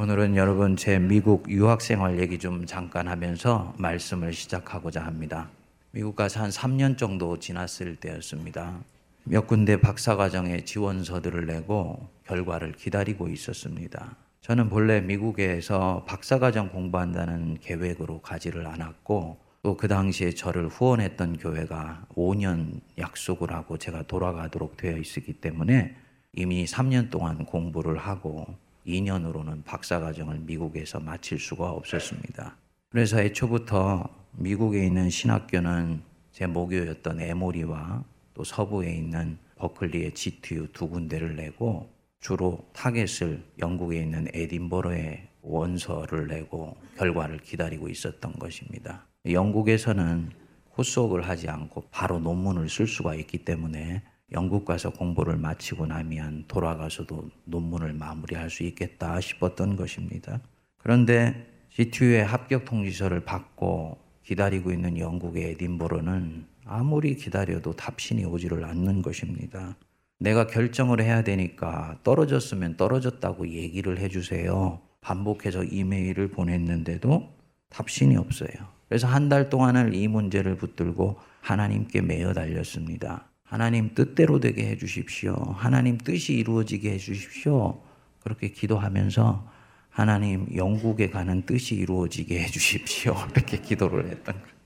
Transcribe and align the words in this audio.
오늘은 0.00 0.34
여러분 0.34 0.78
제 0.78 0.98
미국 0.98 1.50
유학 1.50 1.82
생활 1.82 2.18
얘기 2.18 2.38
좀 2.38 2.64
잠깐 2.64 3.06
하면서 3.06 3.74
말씀을 3.76 4.32
시작하고자 4.32 5.04
합니다. 5.04 5.50
미국 5.90 6.16
가서 6.16 6.40
한 6.40 6.48
3년 6.48 6.96
정도 6.96 7.38
지났을 7.38 7.96
때였습니다. 7.96 8.80
몇 9.24 9.46
군데 9.46 9.78
박사과정에 9.78 10.64
지원서들을 10.64 11.44
내고 11.44 12.08
결과를 12.24 12.72
기다리고 12.72 13.28
있었습니다. 13.28 14.16
저는 14.40 14.70
본래 14.70 15.02
미국에서 15.02 16.06
박사과정 16.08 16.70
공부한다는 16.70 17.58
계획으로 17.60 18.22
가지를 18.22 18.66
않았고 18.68 19.36
또 19.62 19.76
그 19.76 19.86
당시에 19.86 20.30
저를 20.30 20.68
후원했던 20.68 21.36
교회가 21.36 22.06
5년 22.16 22.80
약속을 22.96 23.52
하고 23.52 23.76
제가 23.76 24.04
돌아가도록 24.04 24.78
되어 24.78 24.96
있었기 24.96 25.34
때문에 25.34 25.94
이미 26.32 26.64
3년 26.64 27.10
동안 27.10 27.44
공부를 27.44 27.98
하고 27.98 28.46
2년으로는 28.90 29.64
박사과정을 29.64 30.40
미국에서 30.40 31.00
마칠 31.00 31.38
수가 31.38 31.70
없었습니다. 31.70 32.56
그래서 32.90 33.20
애초부터 33.20 34.08
미국에 34.32 34.84
있는 34.86 35.10
신학교는 35.10 36.02
제 36.32 36.46
모교였던 36.46 37.20
에모리와 37.20 38.04
또 38.34 38.44
서부에 38.44 38.92
있는 38.92 39.38
버클리의 39.56 40.14
GTU 40.14 40.68
두 40.72 40.88
군데를 40.88 41.36
내고 41.36 41.90
주로 42.20 42.58
타겟을 42.72 43.42
영국에 43.58 44.02
있는 44.02 44.28
에딘버러에 44.32 45.28
원서를 45.42 46.26
내고 46.28 46.76
결과를 46.96 47.38
기다리고 47.38 47.88
있었던 47.88 48.32
것입니다. 48.34 49.06
영국에서는 49.26 50.30
coursework을 50.70 51.28
하지 51.28 51.48
않고 51.48 51.84
바로 51.90 52.18
논문을 52.18 52.68
쓸 52.68 52.86
수가 52.86 53.14
있기 53.14 53.38
때문에 53.44 54.02
영국 54.32 54.64
가서 54.64 54.90
공부를 54.90 55.36
마치고 55.36 55.86
나면 55.86 56.44
돌아가서도 56.46 57.30
논문을 57.44 57.94
마무리할 57.94 58.50
수 58.50 58.62
있겠다 58.62 59.20
싶었던 59.20 59.76
것입니다. 59.76 60.40
그런데 60.78 61.46
GTU의 61.70 62.24
합격 62.24 62.64
통지서를 62.64 63.20
받고 63.24 63.98
기다리고 64.24 64.72
있는 64.72 64.98
영국의 64.98 65.50
에딘버러는 65.50 66.46
아무리 66.64 67.16
기다려도 67.16 67.74
답신이 67.74 68.24
오지를 68.24 68.64
않는 68.64 69.02
것입니다. 69.02 69.76
내가 70.18 70.46
결정을 70.46 71.00
해야 71.00 71.22
되니까 71.22 71.98
떨어졌으면 72.04 72.76
떨어졌다고 72.76 73.48
얘기를 73.48 73.98
해주세요. 73.98 74.80
반복해서 75.00 75.64
이메일을 75.64 76.28
보냈는데도 76.28 77.32
답신이 77.70 78.16
없어요. 78.16 78.50
그래서 78.88 79.06
한 79.06 79.28
달 79.28 79.48
동안을 79.48 79.94
이 79.94 80.08
문제를 80.08 80.56
붙들고 80.56 81.18
하나님께 81.40 82.02
매어 82.02 82.34
달렸습니다. 82.34 83.29
하나님 83.50 83.94
뜻대로 83.94 84.38
되게 84.38 84.68
해 84.68 84.76
주십시오. 84.76 85.34
하나님 85.34 85.98
뜻이 85.98 86.34
이루어지게 86.34 86.92
해 86.92 86.98
주십시오. 86.98 87.82
그렇게 88.20 88.52
기도하면서 88.52 89.50
하나님 89.88 90.46
영국에 90.54 91.10
가는 91.10 91.44
뜻이 91.44 91.74
이루어지게 91.74 92.44
해 92.44 92.46
주십시오. 92.46 93.16
이렇게 93.34 93.60
기도를 93.60 94.08
했던 94.08 94.36
거예요. 94.36 94.56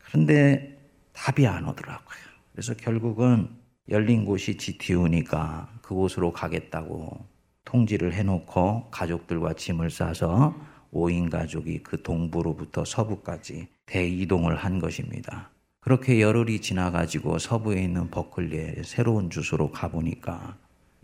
그런데 0.00 0.76
답이 1.12 1.46
안 1.46 1.68
오더라고요. 1.68 2.18
그래서 2.50 2.74
결국은 2.74 3.48
열린 3.88 4.24
곳이 4.24 4.56
GTU니까 4.56 5.78
그곳으로 5.82 6.32
가겠다고 6.32 7.28
통지를 7.64 8.12
해놓고 8.12 8.90
가족들과 8.90 9.52
짐을 9.52 9.90
싸서 9.90 10.56
5인 10.92 11.30
가족이 11.30 11.84
그 11.84 12.02
동부로부터 12.02 12.84
서부까지 12.84 13.68
대이동을 13.86 14.56
한 14.56 14.80
것입니다. 14.80 15.52
그렇게 15.80 16.20
열흘이 16.20 16.60
지나가지고 16.60 17.38
서부에 17.38 17.82
있는 17.82 18.10
버클리의 18.10 18.82
새로운 18.84 19.30
주소로 19.30 19.70
가보니까 19.70 20.56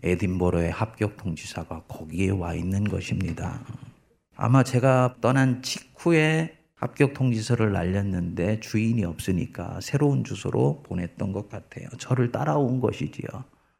에딘버러의 0.03 0.71
합격 0.71 1.17
통지사가 1.17 1.83
거기에 1.87 2.29
와 2.29 2.53
있는 2.53 2.83
것입니다. 2.83 3.59
아마 4.35 4.63
제가 4.63 5.15
떠난 5.19 5.63
직후에 5.63 6.55
합격 6.75 7.15
통지서를 7.15 7.71
날렸는데 7.71 8.59
주인이 8.59 9.03
없으니까 9.03 9.79
새로운 9.81 10.23
주소로 10.23 10.83
보냈던 10.83 11.31
것 11.31 11.49
같아요. 11.49 11.87
저를 11.97 12.31
따라온 12.31 12.79
것이지요. 12.79 13.27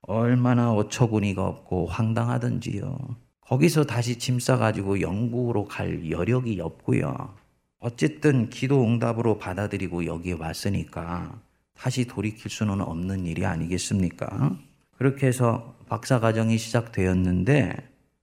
얼마나 0.01 0.73
어처구니가 0.73 1.45
없고 1.45 1.85
황당하던지요. 1.85 2.97
거기서 3.41 3.83
다시 3.83 4.17
짐 4.17 4.39
싸가지고 4.39 5.01
영국으로 5.01 5.65
갈 5.65 6.09
여력이 6.09 6.59
없고요. 6.59 7.35
어쨌든 7.79 8.49
기도 8.49 8.83
응답으로 8.83 9.37
받아들이고 9.37 10.05
여기에 10.05 10.33
왔으니까 10.33 11.39
다시 11.73 12.05
돌이킬 12.05 12.49
수는 12.49 12.81
없는 12.81 13.25
일이 13.25 13.45
아니겠습니까? 13.45 14.57
그렇게 14.97 15.27
해서 15.27 15.75
박사 15.87 16.19
과정이 16.19 16.57
시작되었는데 16.57 17.75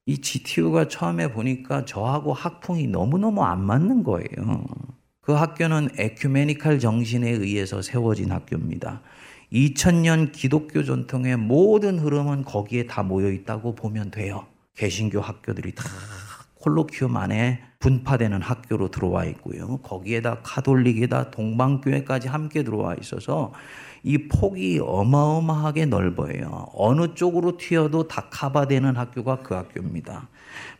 이 0.06 0.18
GTU가 0.18 0.88
처음에 0.88 1.32
보니까 1.32 1.84
저하고 1.84 2.32
학풍이 2.32 2.88
너무너무 2.88 3.42
안 3.44 3.64
맞는 3.64 4.02
거예요. 4.02 4.66
그 5.20 5.32
학교는 5.32 5.90
에큐메니칼 5.96 6.78
정신에 6.78 7.30
의해서 7.30 7.80
세워진 7.80 8.32
학교입니다. 8.32 9.00
2000년 9.52 10.32
기독교 10.32 10.82
전통의 10.82 11.36
모든 11.36 11.98
흐름은 11.98 12.44
거기에 12.44 12.86
다 12.86 13.02
모여 13.02 13.30
있다고 13.30 13.74
보면 13.76 14.10
돼요. 14.10 14.46
개신교 14.74 15.20
학교들이 15.20 15.74
다 15.74 15.84
콜로키움 16.56 17.16
안에 17.16 17.62
분파되는 17.84 18.40
학교로 18.40 18.90
들어와 18.90 19.26
있고요. 19.26 19.76
거기에다 19.82 20.38
카톨릭에다 20.42 21.30
동방교회까지 21.30 22.28
함께 22.28 22.62
들어와 22.62 22.94
있어서 22.94 23.52
이 24.02 24.26
폭이 24.26 24.80
어마어마하게 24.82 25.84
넓어요. 25.86 26.68
어느 26.72 27.14
쪽으로 27.14 27.58
튀어도 27.58 28.08
다 28.08 28.28
커버되는 28.30 28.96
학교가 28.96 29.42
그 29.42 29.54
학교입니다. 29.54 30.28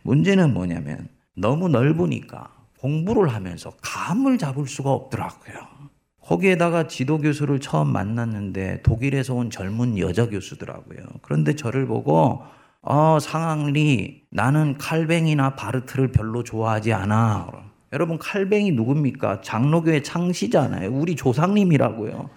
문제는 0.01 0.55
뭐냐면 0.55 1.09
너무 1.37 1.69
넓으니까 1.69 2.49
공부를 2.79 3.29
하면서 3.29 3.73
감을 3.83 4.39
잡을 4.39 4.67
수가 4.67 4.91
없더라고요. 4.91 5.57
거기에다가 6.23 6.89
지도 6.89 7.19
교수를 7.19 7.61
처음 7.61 7.89
만났는데 7.89 8.81
독일에서 8.83 9.35
온 9.35 9.51
젊은 9.51 9.99
여자 9.99 10.27
교수더라고요. 10.27 11.05
그런데 11.21 11.55
저를 11.55 11.87
보고 11.87 12.43
어, 12.87 13.19
상황리 13.19 14.23
나는 14.31 14.77
칼뱅이나 14.77 15.55
바르트를 15.55 16.13
별로 16.13 16.43
좋아하지 16.43 16.93
않아. 16.93 17.49
여러분 17.93 18.19
칼뱅이 18.19 18.73
누굽니까? 18.73 19.41
장로교의 19.41 20.03
창시잖아요. 20.03 20.91
우리 20.91 21.17
조상님이라고요. 21.17 22.29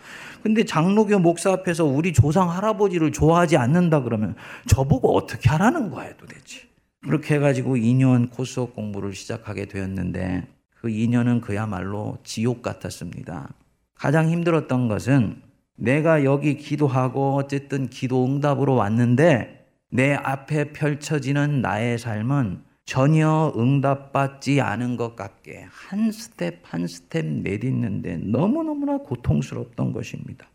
근데 0.43 0.63
장로교 0.63 1.19
목사 1.19 1.51
앞에서 1.51 1.83
우리 1.83 2.13
조상 2.13 2.49
할아버지를 2.49 3.11
좋아하지 3.11 3.57
않는다 3.57 4.03
그러면 4.03 4.35
저보고 4.67 5.17
어떻게 5.17 5.49
하라는 5.49 5.89
거예요, 5.89 6.13
도대체. 6.17 6.61
그렇게 7.03 7.35
해가지고 7.35 7.75
2년 7.75 8.29
coursework 8.29 8.75
공부를 8.75 9.13
시작하게 9.13 9.65
되었는데 9.65 10.47
그 10.75 10.87
2년은 10.87 11.41
그야말로 11.41 12.19
지옥 12.23 12.61
같았습니다. 12.61 13.49
가장 13.95 14.29
힘들었던 14.29 14.87
것은 14.87 15.41
내가 15.75 16.23
여기 16.23 16.55
기도하고 16.55 17.35
어쨌든 17.35 17.89
기도 17.89 18.25
응답으로 18.25 18.75
왔는데 18.75 19.56
내 19.89 20.13
앞에 20.13 20.73
펼쳐지는 20.73 21.61
나의 21.61 21.97
삶은 21.97 22.63
전혀 22.85 23.53
응답받지 23.57 24.61
않은 24.61 24.95
것 24.95 25.15
같게 25.15 25.67
한 25.69 26.11
스텝 26.11 26.59
한 26.63 26.87
스텝 26.87 27.25
내딛는데 27.25 28.17
너무너무나 28.17 28.97
고통스럽던 28.99 29.91
것입니다. 29.91 30.47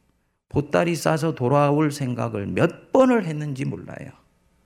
보따리 0.48 0.94
싸서 0.94 1.34
돌아올 1.34 1.92
생각을 1.92 2.46
몇 2.46 2.92
번을 2.92 3.24
했는지 3.24 3.64
몰라요. 3.64 4.10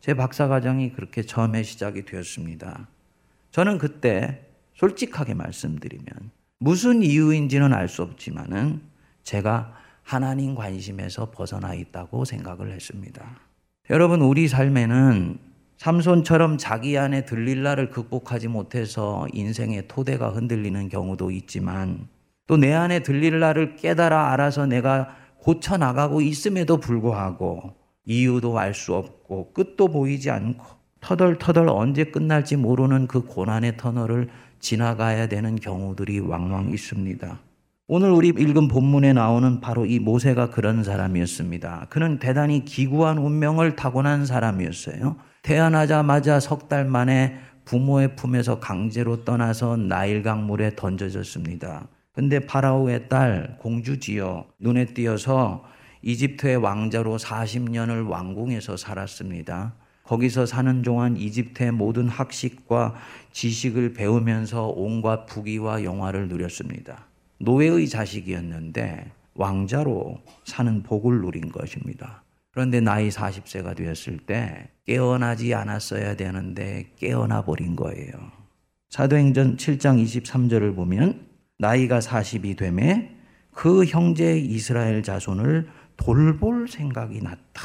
제 0.01 0.15
박사과정이 0.15 0.93
그렇게 0.93 1.23
처음에 1.23 1.63
시작이 1.63 2.05
되었습니다. 2.05 2.89
저는 3.51 3.79
그때 3.79 4.47
솔직하게 4.75 5.35
말씀드리면 5.35 6.31
무슨 6.59 7.03
이유인지는 7.03 7.73
알 7.73 7.89
수 7.89 8.03
없지만은 8.03 8.81
제가 9.23 9.75
하나님 10.03 10.55
관심에서 10.55 11.31
벗어나 11.31 11.75
있다고 11.75 12.25
생각을 12.25 12.73
했습니다. 12.73 13.46
여러분, 13.91 14.21
우리 14.21 14.49
삶에는 14.49 15.39
삼손처럼 15.77 16.59
자기 16.59 16.99
안에 16.99 17.25
들릴라를 17.25 17.91
극복하지 17.91 18.49
못해서 18.49 19.27
인생의 19.33 19.87
토대가 19.89 20.31
흔들리는 20.31 20.89
경우도 20.89 21.31
있지만 21.31 22.09
또 22.47 22.57
내 22.57 22.73
안에 22.73 23.01
들릴라를 23.01 23.77
깨달아 23.77 24.33
알아서 24.33 24.67
내가 24.67 25.15
고쳐나가고 25.41 26.21
있음에도 26.21 26.79
불구하고 26.79 27.75
이유도 28.05 28.59
알 28.59 28.73
수 28.75 28.95
없고 28.95 29.53
끝도 29.53 29.89
보이지 29.89 30.31
않고 30.31 30.65
터덜터덜 31.01 31.69
언제 31.69 32.05
끝날지 32.05 32.57
모르는 32.57 33.07
그 33.07 33.23
고난의 33.23 33.77
터널을 33.77 34.29
지나가야 34.61 35.29
되는 35.29 35.57
경우들이 35.57 36.21
왕왕 36.21 36.71
있습니다. 36.71 37.41
오늘 37.89 38.11
우리 38.11 38.29
읽은 38.31 38.67
본문에 38.67 39.13
나오는 39.13 39.61
바로 39.61 39.87
이 39.87 40.01
모세가 40.01 40.51
그런 40.51 40.83
사람이었습니다. 40.83 41.87
그는 41.89 42.19
대단히 42.19 42.65
기구한 42.65 43.17
운명을 43.17 43.77
타고난 43.77 44.27
사람이었어요. 44.27 45.17
태어나자마자 45.43 46.41
석 46.41 46.69
달 46.69 46.85
만에 46.85 47.37
부모의 47.65 48.17
품에서 48.17 48.59
강제로 48.59 49.25
떠나서 49.25 49.77
나일 49.77 50.25
강물에 50.25 50.75
던져졌습니다. 50.75 51.87
근데 52.13 52.41
파라오의 52.41 53.09
딸 53.09 53.57
공주지요 53.61 54.47
눈에 54.59 54.87
띄어서 54.87 55.65
이집트의 56.03 56.57
왕자로 56.57 57.19
40년을 57.19 58.09
왕궁에서 58.09 58.77
살았습니다. 58.77 59.75
거기서 60.03 60.47
사는 60.47 60.83
동안 60.83 61.17
이집트의 61.17 61.71
모든 61.71 62.09
학식과 62.09 62.95
지식을 63.31 63.93
배우면서 63.93 64.73
온갖 64.75 65.27
부귀와 65.27 65.85
영화를 65.85 66.27
누렸습니다. 66.29 67.07
노예의 67.39 67.89
자식이었는데 67.89 69.13
왕자로 69.35 70.21
사는 70.45 70.83
복을 70.83 71.21
누린 71.21 71.51
것입니다. 71.51 72.23
그런데 72.51 72.81
나이 72.81 73.11
40세가 73.11 73.77
되었을 73.77 74.19
때 74.19 74.71
깨어나지 74.87 75.53
않았어야 75.53 76.17
되는데 76.17 76.91
깨어나 76.97 77.43
버린 77.45 77.77
거예요. 77.77 78.13
사도행전 78.89 79.57
7장 79.59 80.03
23절을 80.03 80.75
보면 80.75 81.27
나이가 81.59 81.99
40이 81.99 82.57
되매 82.57 83.11
그 83.53 83.85
형제 83.85 84.39
이스라엘 84.39 85.03
자손을 85.03 85.69
돌볼 85.99 86.69
생각이 86.69 87.21
났다. 87.21 87.63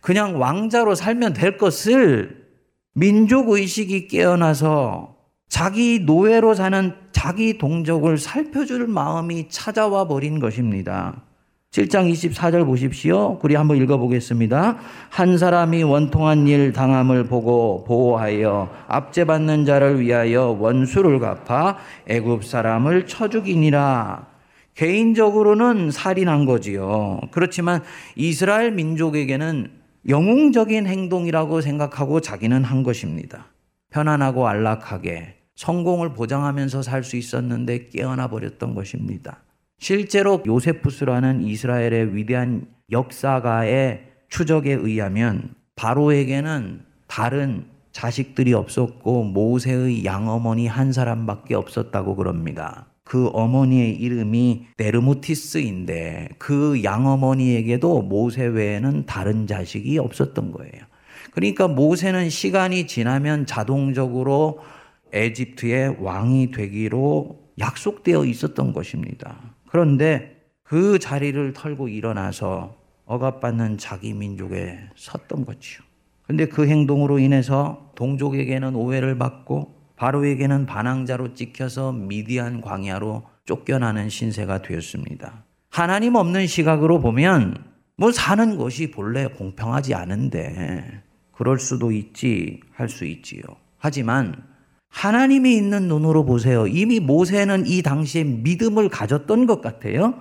그냥 0.00 0.40
왕자로 0.40 0.94
살면 0.94 1.34
될 1.34 1.58
것을 1.58 2.46
민족 2.94 3.50
의식이 3.50 4.08
깨어나서 4.08 5.17
자기 5.48 6.00
노예로 6.00 6.54
사는 6.54 6.92
자기 7.10 7.58
동족을 7.58 8.18
살펴줄 8.18 8.86
마음이 8.86 9.48
찾아와 9.48 10.06
버린 10.06 10.38
것입니다. 10.38 11.22
7장 11.70 12.10
24절 12.10 12.64
보십시오. 12.64 13.38
우리 13.42 13.54
한번 13.54 13.76
읽어보겠습니다. 13.76 14.78
한 15.10 15.38
사람이 15.38 15.82
원통한 15.82 16.48
일 16.48 16.72
당함을 16.72 17.24
보고 17.24 17.84
보호하여 17.84 18.70
압제받는 18.88 19.66
자를 19.66 20.00
위하여 20.00 20.56
원수를 20.58 21.18
갚아 21.18 21.76
애굽 22.06 22.44
사람을 22.44 23.06
쳐 23.06 23.28
죽이니라. 23.28 24.26
개인적으로는 24.74 25.90
살인한 25.90 26.46
거지요. 26.46 27.20
그렇지만 27.32 27.82
이스라엘 28.16 28.70
민족에게는 28.72 29.70
영웅적인 30.08 30.86
행동이라고 30.86 31.60
생각하고 31.60 32.20
자기는 32.20 32.64
한 32.64 32.82
것입니다. 32.82 33.46
편안하고 33.90 34.46
안락하게 34.46 35.37
성공을 35.58 36.12
보장하면서 36.12 36.82
살 36.82 37.02
수 37.02 37.16
있었는데 37.16 37.88
깨어나 37.88 38.28
버렸던 38.28 38.76
것입니다. 38.76 39.42
실제로 39.80 40.40
요세푸스라는 40.46 41.42
이스라엘의 41.42 42.14
위대한 42.14 42.66
역사가의 42.92 44.04
추적에 44.28 44.72
의하면 44.72 45.54
바로에게는 45.74 46.82
다른 47.08 47.64
자식들이 47.90 48.54
없었고 48.54 49.24
모세의 49.24 50.04
양어머니 50.04 50.68
한 50.68 50.92
사람밖에 50.92 51.56
없었다고 51.56 52.14
그럽니다. 52.14 52.86
그 53.02 53.28
어머니의 53.32 53.96
이름이 53.96 54.66
네르무티스인데 54.76 56.28
그 56.38 56.84
양어머니에게도 56.84 58.02
모세 58.02 58.44
외에는 58.44 59.06
다른 59.06 59.48
자식이 59.48 59.98
없었던 59.98 60.52
거예요. 60.52 60.84
그러니까 61.32 61.66
모세는 61.66 62.30
시간이 62.30 62.86
지나면 62.86 63.46
자동적으로 63.46 64.60
에집트의 65.12 65.96
왕이 66.00 66.50
되기로 66.50 67.48
약속되어 67.58 68.24
있었던 68.24 68.72
것입니다. 68.72 69.54
그런데 69.68 70.36
그 70.62 70.98
자리를 70.98 71.52
털고 71.52 71.88
일어나서 71.88 72.76
억압받는 73.06 73.78
자기 73.78 74.12
민족에 74.12 74.78
섰던 74.94 75.44
거지요. 75.46 75.82
근데 76.26 76.46
그 76.46 76.68
행동으로 76.68 77.18
인해서 77.18 77.90
동족에게는 77.96 78.74
오해를 78.74 79.16
받고 79.16 79.74
바로에게는 79.96 80.66
반항자로 80.66 81.34
찍혀서 81.34 81.92
미디안 81.92 82.60
광야로 82.60 83.24
쫓겨나는 83.46 84.10
신세가 84.10 84.62
되었습니다. 84.62 85.44
하나님 85.70 86.14
없는 86.14 86.46
시각으로 86.46 87.00
보면 87.00 87.56
뭐 87.96 88.12
사는 88.12 88.56
것이 88.56 88.90
본래 88.90 89.26
공평하지 89.26 89.94
않은데 89.94 91.02
그럴 91.32 91.58
수도 91.58 91.90
있지 91.92 92.60
할 92.72 92.88
수 92.88 93.06
있지요. 93.06 93.42
하지만 93.78 94.34
하나님이 94.90 95.56
있는 95.56 95.88
눈으로 95.88 96.24
보세요. 96.24 96.66
이미 96.66 97.00
모세는 97.00 97.66
이 97.66 97.82
당시에 97.82 98.24
믿음을 98.24 98.88
가졌던 98.88 99.46
것 99.46 99.60
같아요. 99.60 100.14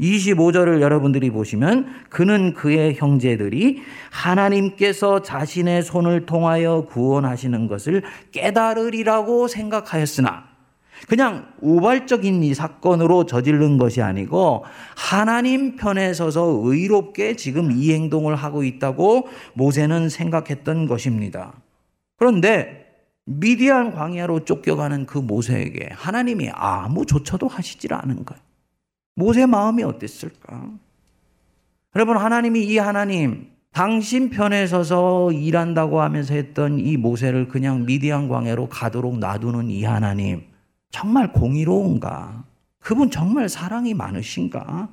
25절을 0.00 0.80
여러분들이 0.80 1.30
보시면 1.30 1.86
그는 2.10 2.52
그의 2.54 2.96
형제들이 2.96 3.82
하나님께서 4.10 5.22
자신의 5.22 5.82
손을 5.82 6.26
통하여 6.26 6.86
구원하시는 6.88 7.66
것을 7.66 8.02
깨달으리라고 8.32 9.48
생각하였으나 9.48 10.44
그냥 11.08 11.46
우발적인 11.60 12.42
이 12.42 12.54
사건으로 12.54 13.26
저지른 13.26 13.78
것이 13.78 14.02
아니고 14.02 14.64
하나님 14.96 15.76
편에 15.76 16.14
서서 16.14 16.60
의롭게 16.64 17.36
지금 17.36 17.70
이 17.70 17.92
행동을 17.92 18.34
하고 18.34 18.64
있다고 18.64 19.28
모세는 19.54 20.08
생각했던 20.08 20.86
것입니다. 20.86 21.52
그런데 22.18 22.85
미디안 23.26 23.90
광야로 23.90 24.44
쫓겨가는 24.44 25.04
그 25.04 25.18
모세에게 25.18 25.90
하나님이 25.92 26.50
아무 26.52 27.04
조처도 27.04 27.48
하시질 27.48 27.92
않은 27.92 28.24
거예요. 28.24 28.40
모세 29.16 29.46
마음이 29.46 29.82
어땠을까? 29.82 30.70
여러분, 31.96 32.16
하나님이 32.16 32.64
이 32.64 32.78
하나님, 32.78 33.50
당신 33.72 34.30
편에 34.30 34.66
서서 34.66 35.32
일한다고 35.32 36.00
하면서 36.00 36.34
했던 36.34 36.78
이 36.78 36.96
모세를 36.96 37.48
그냥 37.48 37.84
미디안 37.84 38.28
광야로 38.28 38.68
가도록 38.68 39.18
놔두는 39.18 39.70
이 39.70 39.84
하나님, 39.84 40.44
정말 40.90 41.32
공의로운가? 41.32 42.44
그분 42.78 43.10
정말 43.10 43.48
사랑이 43.48 43.92
많으신가? 43.94 44.88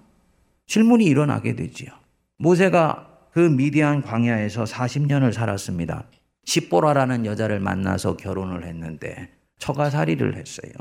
질문이 0.65 1.05
일어나게 1.05 1.55
되지요. 1.55 1.91
모세가 2.37 3.07
그 3.31 3.39
미디안 3.39 4.01
광야에서 4.01 4.63
40년을 4.63 5.33
살았습니다. 5.33 6.05
십보라라는 6.45 7.25
여자를 7.25 7.59
만나서 7.59 8.17
결혼을 8.17 8.65
했는데 8.65 9.29
처가살이를 9.59 10.35
했어요. 10.35 10.71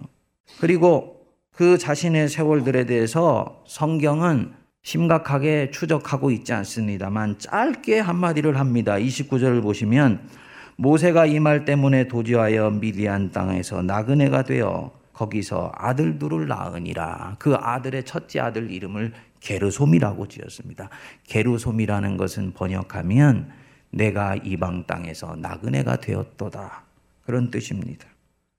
그리고 0.60 1.26
그 1.52 1.78
자신의 1.78 2.28
세월들에 2.28 2.86
대해서 2.86 3.62
성경은 3.66 4.52
심각하게 4.82 5.70
추적하고 5.70 6.30
있지 6.32 6.52
않습니다만 6.52 7.38
짧게 7.38 8.00
한마디를 8.00 8.58
합니다. 8.58 8.94
29절을 8.94 9.62
보시면 9.62 10.28
모세가 10.76 11.26
이 11.26 11.38
말 11.38 11.64
때문에 11.64 12.08
도지하여 12.08 12.70
미디안 12.70 13.30
땅에서 13.30 13.82
나그네가 13.82 14.42
되어 14.42 14.90
거기서 15.12 15.70
아들 15.76 16.18
둘을 16.18 16.48
낳으니라. 16.48 17.36
그 17.38 17.54
아들의 17.54 18.04
첫째 18.04 18.40
아들 18.40 18.70
이름을 18.72 19.12
게르솜이라고 19.40 20.26
지었습니다. 20.26 20.88
게르솜이라는 21.28 22.16
것은 22.16 22.52
번역하면 22.54 23.50
내가 23.92 24.36
이방 24.36 24.86
땅에서 24.86 25.36
나그네가 25.36 25.96
되었도다. 25.96 26.82
그런 27.24 27.50
뜻입니다. 27.50 28.06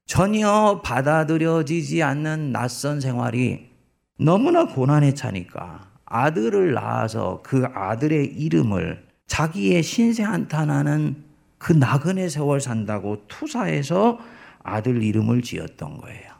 전혀 0.06 0.82
받아들여지지 0.84 2.04
않는 2.04 2.52
낯선 2.52 3.02
생활이 3.02 3.70
너무나 4.18 4.66
고난에 4.66 5.13
차니까 5.13 5.92
아들을 6.06 6.74
낳아서 6.74 7.42
그 7.44 7.66
아들의 7.74 8.25
이름을 8.25 9.04
자기의 9.28 9.82
신세 9.82 10.24
한탄하는 10.24 11.24
그 11.58 11.74
나그네 11.74 12.30
세월 12.30 12.62
산다고 12.62 13.25
투사해서 13.28 14.20
아들 14.62 15.02
이름을 15.02 15.42
지었던 15.42 15.98
거예요. 15.98 16.32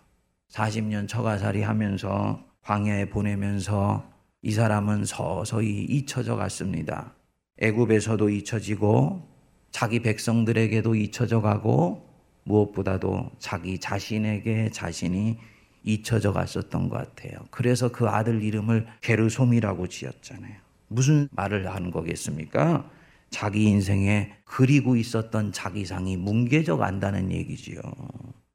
40년 0.52 1.08
처가살이 1.08 1.64
하면서 1.64 2.44
광야에 2.62 3.10
보내면서 3.10 4.06
이 4.42 4.52
사람은 4.52 5.06
서서히 5.06 5.84
잊혀져 5.86 6.36
갔습니다. 6.36 7.14
애굽에서도 7.64 8.30
잊혀지고 8.30 9.26
자기 9.72 10.02
백성들에게도 10.02 10.96
잊혀져 10.96 11.42
가고 11.42 12.06
무엇보다도 12.44 13.32
자기 13.40 13.80
자신에게 13.80 14.70
자신이 14.72 15.38
잊혀져 15.84 16.34
갔었던 16.34 16.90
것 16.90 16.98
같아요. 16.98 17.40
그래서 17.52 17.90
그 17.90 18.08
아들 18.10 18.44
이름을 18.44 18.86
게르솜이라고 19.02 19.88
지었잖아요. 19.88 20.56
무슨 20.90 21.30
말을 21.32 21.74
하는 21.74 21.90
거겠습니까? 21.90 22.90
자기 23.30 23.64
인생에 23.64 24.34
그리고 24.44 24.98
있었던 24.98 25.54
자기상이 25.54 26.18
뭉개져 26.18 26.76
간다는 26.76 27.32
얘기지요. 27.32 27.82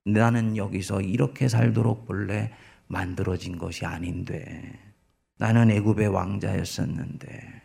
나는 0.05 0.57
여기서 0.57 1.01
이렇게 1.01 1.49
살도록 1.49 2.07
본래 2.07 2.53
만들어진 2.87 3.57
것이 3.57 3.87
아닌데 3.87 4.79
나는 5.39 5.71
애굽의 5.71 6.09
왕자였었는데 6.09 7.58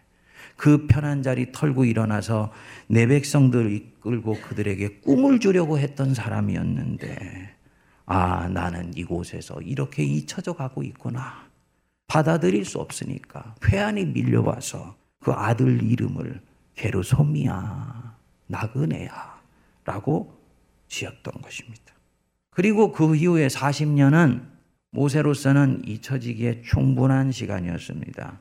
그 0.56 0.88
편한 0.88 1.24
자리 1.24 1.52
털고 1.52 1.86
일어나서 1.86 2.52
내 2.88 3.08
백성들 3.08 3.72
이끌고 3.72 4.40
그들에게 4.42 5.00
꿈을 5.00 5.40
주려고 5.40 5.80
했던 5.80 6.14
사람이었는데 6.14 7.56
아 8.06 8.48
나는 8.50 8.96
이곳에서 8.96 9.62
이렇게 9.62 10.04
잊혀져 10.04 10.54
가고 10.54 10.84
있구나 10.84 11.48
받아들일 12.08 12.66
수 12.66 12.80
없으니까 12.80 13.56
회한이 13.66 14.06
밀려와서 14.06 14.96
그 15.20 15.32
아들 15.32 15.82
이름을 15.82 16.42
게르솜이야 16.76 18.18
나그네야 18.48 19.42
라고 19.86 20.38
지었던 20.88 21.42
것입니다. 21.42 21.94
그리고 22.52 22.92
그 22.92 23.16
이후에 23.16 23.48
40년은 23.48 24.46
모세로서는 24.92 25.82
잊혀지기에 25.88 26.62
충분한 26.62 27.32
시간이었습니다. 27.32 28.40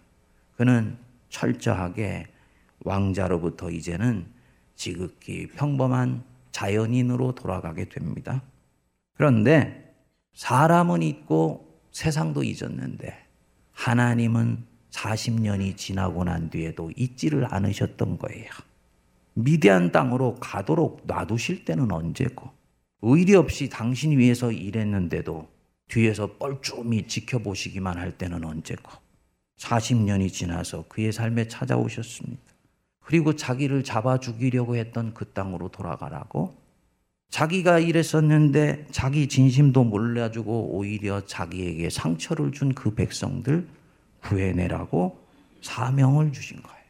그는 0.56 0.98
철저하게 1.32 2.26
왕자로부터 2.84 3.70
이제는 3.70 4.26
지극히 4.76 5.48
평범한 5.48 6.22
자연인으로 6.52 7.34
돌아가게 7.34 7.88
됩니다. 7.88 8.42
그런데 9.14 9.94
사람은 10.34 11.02
있고 11.02 11.80
세상도 11.90 12.44
잊었는데 12.44 13.26
하나님은 13.72 14.64
40년이 14.90 15.76
지나고 15.76 16.24
난 16.24 16.50
뒤에도 16.50 16.90
잊지를 16.96 17.52
않으셨던 17.52 18.18
거예요. 18.18 18.50
미대한 19.34 19.90
땅으로 19.90 20.36
가도록 20.36 21.02
놔두실 21.06 21.64
때는 21.64 21.90
언제고 21.90 22.50
의리 23.00 23.34
없이 23.34 23.70
당신 23.70 24.18
위해서 24.18 24.52
일했는데도 24.52 25.48
뒤에서 25.88 26.36
뻘쭘히 26.36 27.06
지켜보시기만 27.06 27.96
할 27.96 28.12
때는 28.12 28.44
언제고 28.44 29.01
40년이 29.62 30.32
지나서 30.32 30.84
그의 30.88 31.12
삶에 31.12 31.48
찾아오셨습니다. 31.48 32.42
그리고 33.00 33.34
자기를 33.36 33.84
잡아 33.84 34.18
죽이려고 34.18 34.76
했던 34.76 35.14
그 35.14 35.26
땅으로 35.32 35.68
돌아가라고 35.68 36.54
자기가 37.30 37.78
이랬었는데 37.78 38.88
자기 38.90 39.28
진심도 39.28 39.84
몰라주고 39.84 40.76
오히려 40.76 41.24
자기에게 41.24 41.90
상처를 41.90 42.52
준 42.52 42.74
그 42.74 42.94
백성들 42.94 43.66
구해내라고 44.20 45.18
사명을 45.62 46.32
주신 46.32 46.62
거예요. 46.62 46.82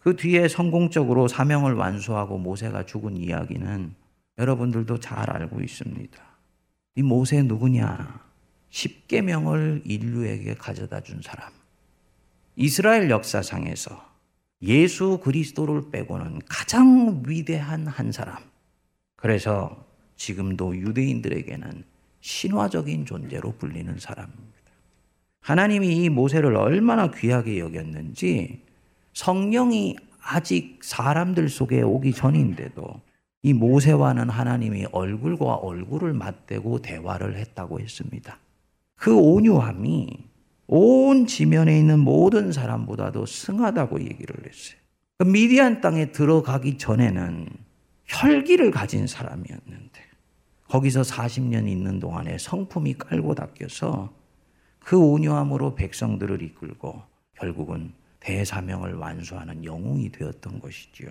그 0.00 0.16
뒤에 0.16 0.48
성공적으로 0.48 1.28
사명을 1.28 1.74
완수하고 1.74 2.38
모세가 2.38 2.86
죽은 2.86 3.16
이야기는 3.16 3.92
여러분들도 4.38 5.00
잘 5.00 5.30
알고 5.30 5.60
있습니다. 5.60 6.22
이 6.96 7.02
모세 7.02 7.42
누구냐? 7.42 8.20
십계명을 8.70 9.82
인류에게 9.84 10.54
가져다 10.54 11.00
준 11.00 11.20
사람. 11.22 11.55
이스라엘 12.56 13.10
역사상에서 13.10 14.02
예수 14.62 15.20
그리스도를 15.22 15.90
빼고는 15.90 16.40
가장 16.48 17.22
위대한 17.26 17.86
한 17.86 18.10
사람. 18.10 18.38
그래서 19.16 19.84
지금도 20.16 20.74
유대인들에게는 20.76 21.84
신화적인 22.20 23.04
존재로 23.04 23.52
불리는 23.58 23.98
사람입니다. 23.98 24.46
하나님이 25.42 25.96
이 25.96 26.08
모세를 26.08 26.56
얼마나 26.56 27.10
귀하게 27.10 27.58
여겼는지 27.58 28.64
성령이 29.12 29.96
아직 30.22 30.80
사람들 30.82 31.50
속에 31.50 31.82
오기 31.82 32.14
전인데도 32.14 33.02
이 33.42 33.52
모세와는 33.52 34.30
하나님이 34.30 34.86
얼굴과 34.90 35.56
얼굴을 35.56 36.14
맞대고 36.14 36.80
대화를 36.80 37.36
했다고 37.36 37.80
했습니다. 37.80 38.38
그 38.96 39.14
온유함이 39.14 40.25
온 40.68 41.26
지면에 41.26 41.78
있는 41.78 41.98
모든 42.00 42.52
사람보다도 42.52 43.26
승하다고 43.26 44.00
얘기를 44.02 44.34
했어요. 44.46 44.78
그 45.18 45.24
미디안 45.24 45.80
땅에 45.80 46.12
들어가기 46.12 46.78
전에는 46.78 47.48
혈기를 48.06 48.70
가진 48.70 49.06
사람이었는데 49.06 50.00
거기서 50.68 51.02
40년 51.02 51.68
있는 51.68 52.00
동안에 52.00 52.38
성품이 52.38 52.94
깔고 52.94 53.34
닦여서 53.34 54.12
그 54.80 54.98
온유함으로 54.98 55.74
백성들을 55.74 56.42
이끌고 56.42 57.02
결국은 57.34 57.92
대사명을 58.20 58.94
완수하는 58.94 59.64
영웅이 59.64 60.10
되었던 60.10 60.60
것이지요. 60.60 61.10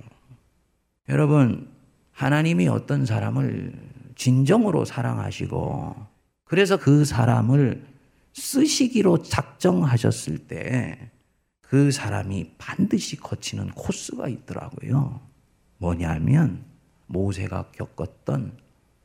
여러분, 1.10 1.70
하나님이 2.12 2.68
어떤 2.68 3.06
사람을 3.06 3.74
진정으로 4.16 4.86
사랑하시고 4.86 5.96
그래서 6.46 6.78
그 6.78 7.06
사람을 7.06 7.95
쓰시기로 8.36 9.24
작정하셨을 9.24 10.48
때 10.48 11.16
그 11.76 11.92
사람이 11.92 12.52
반드시 12.58 13.18
거치는 13.18 13.72
코스가 13.72 14.28
있더라고요. 14.28 15.20
뭐냐면 15.80 16.64
모세가 17.08 17.72
겪었던 17.72 18.58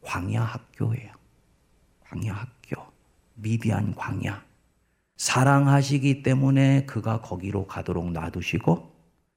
광야 0.03 0.43
학교예요. 0.43 1.11
광야 2.09 2.33
학교. 2.33 2.83
미디안 3.35 3.95
광야. 3.95 4.45
사랑하시기 5.17 6.23
때문에 6.23 6.85
그가 6.85 7.23
거기로 7.23 7.67
가도록 7.67 8.13
놔두시고 8.13 8.91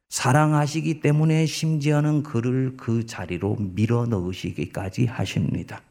사랑하시기 0.10 1.00
때문에 1.00 1.46
심지어는 1.46 2.24
그를 2.24 2.76
그 2.78 3.06
자리로 3.06 3.56
밀어 3.56 4.06
넣으시기까지 4.06 5.06
하십니다. 5.06 5.82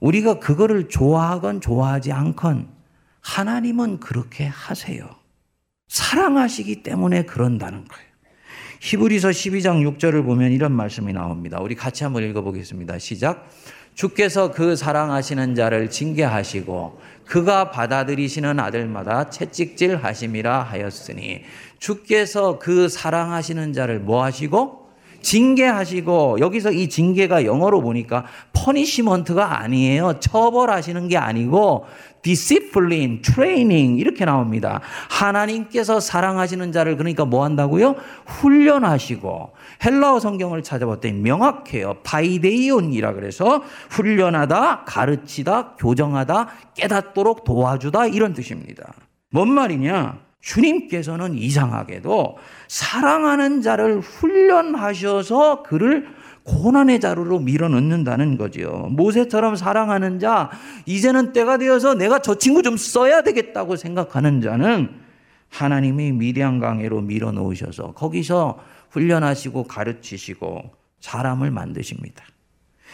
우리가 0.00 0.38
그거를 0.38 0.88
좋아하건 0.88 1.60
좋아하지 1.60 2.12
않건 2.12 2.73
하나님은 3.24 4.00
그렇게 4.00 4.46
하세요. 4.46 5.08
사랑하시기 5.88 6.82
때문에 6.82 7.22
그런다는 7.24 7.84
거예요. 7.86 8.04
히브리서 8.80 9.30
12장 9.30 9.96
6절을 9.96 10.24
보면 10.24 10.52
이런 10.52 10.72
말씀이 10.72 11.12
나옵니다. 11.12 11.58
우리 11.60 11.74
같이 11.74 12.04
한번 12.04 12.22
읽어보겠습니다. 12.22 12.98
시작. 12.98 13.48
주께서 13.94 14.50
그 14.50 14.76
사랑하시는 14.76 15.54
자를 15.54 15.88
징계하시고 15.88 17.00
그가 17.24 17.70
받아들이시는 17.70 18.60
아들마다 18.60 19.30
채찍질 19.30 19.96
하심이라 19.96 20.62
하였으니 20.62 21.42
주께서 21.78 22.58
그 22.58 22.88
사랑하시는 22.88 23.72
자를 23.72 24.00
뭐 24.00 24.22
하시고 24.22 24.84
징계하시고 25.22 26.40
여기서 26.40 26.72
이 26.72 26.88
징계가 26.88 27.46
영어로 27.46 27.80
보니까 27.80 28.26
punishment가 28.52 29.60
아니에요. 29.60 30.20
처벌하시는 30.20 31.08
게 31.08 31.16
아니고 31.16 31.86
discipline, 32.24 33.22
training 33.22 34.00
이렇게 34.00 34.24
나옵니다. 34.24 34.80
하나님께서 35.08 36.00
사랑하시는 36.00 36.72
자를 36.72 36.96
그러니까 36.96 37.24
뭐 37.24 37.44
한다고요? 37.44 37.94
훈련하시고 38.26 39.52
헬라어 39.84 40.18
성경을 40.18 40.64
찾아봤더니 40.64 41.14
명확해요. 41.20 41.98
바이데이온이라 42.02 43.12
그래서 43.12 43.62
훈련하다, 43.90 44.84
가르치다, 44.86 45.76
교정하다, 45.78 46.48
깨닫도록 46.74 47.44
도와주다 47.44 48.06
이런 48.06 48.32
뜻입니다. 48.32 48.92
뭔 49.30 49.52
말이냐? 49.52 50.18
주님께서는 50.40 51.34
이상하게도 51.34 52.36
사랑하는 52.68 53.62
자를 53.62 54.00
훈련하셔서 54.00 55.62
그를 55.62 56.06
고난의 56.44 57.00
자루로 57.00 57.40
밀어 57.40 57.68
넣는다는 57.68 58.36
거죠. 58.36 58.88
모세처럼 58.90 59.56
사랑하는 59.56 60.18
자, 60.18 60.50
이제는 60.86 61.32
때가 61.32 61.56
되어서 61.56 61.94
내가 61.94 62.20
저 62.20 62.36
친구 62.36 62.62
좀 62.62 62.76
써야 62.76 63.22
되겠다고 63.22 63.76
생각하는 63.76 64.40
자는 64.40 64.90
하나님이 65.48 66.12
미디안 66.12 66.58
강해로 66.58 67.00
밀어 67.00 67.32
넣으셔서 67.32 67.92
거기서 67.92 68.58
훈련하시고 68.90 69.64
가르치시고 69.64 70.70
사람을 71.00 71.50
만드십니다. 71.50 72.24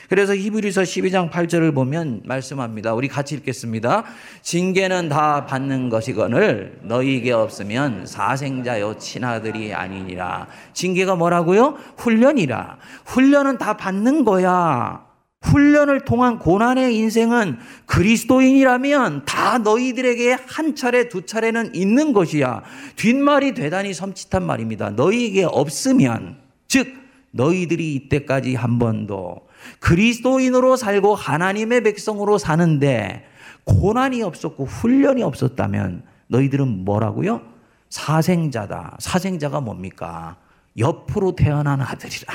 그래서 0.08 0.34
히브리서 0.34 0.82
12장 0.82 1.30
8절을 1.30 1.74
보면 1.74 2.22
말씀합니다. 2.24 2.94
우리 2.94 3.08
같이 3.08 3.34
읽겠습니다. 3.36 4.04
징계는 4.42 5.08
다 5.08 5.46
받는 5.46 5.88
것이거늘 5.88 6.78
너희에게 6.82 7.32
없으면 7.32 8.06
사생자요 8.06 8.98
친아들이 8.98 9.74
아니니라. 9.74 10.48
징계가 10.72 11.16
뭐라고요? 11.16 11.76
훈련이라. 11.96 12.78
훈련은 13.06 13.58
다 13.58 13.76
받는 13.76 14.24
거야. 14.24 15.10
훈련을 15.42 16.04
통한 16.04 16.38
고난의 16.38 16.94
인생은 16.96 17.58
그리스도인이라면 17.86 19.24
다 19.24 19.58
너희들에게 19.58 20.36
한 20.46 20.74
차례 20.74 21.08
두 21.08 21.24
차례는 21.24 21.74
있는 21.74 22.12
것이야. 22.12 22.62
뒷말이 22.96 23.54
대단히 23.54 23.92
섬찟한 23.92 24.42
말입니다. 24.42 24.90
너희에게 24.90 25.44
없으면 25.44 26.38
즉 26.68 26.88
너희들이 27.30 27.94
이때까지 27.94 28.54
한 28.54 28.78
번도 28.78 29.48
그리스도인으로 29.80 30.76
살고 30.76 31.14
하나님의 31.14 31.82
백성으로 31.82 32.38
사는데 32.38 33.24
고난이 33.64 34.22
없었고 34.22 34.64
훈련이 34.64 35.22
없었다면 35.22 36.02
너희들은 36.28 36.84
뭐라고요? 36.84 37.42
사생자다. 37.88 38.96
사생자가 39.00 39.60
뭡니까? 39.60 40.36
옆으로 40.78 41.34
태어난 41.34 41.80
아들이라. 41.80 42.34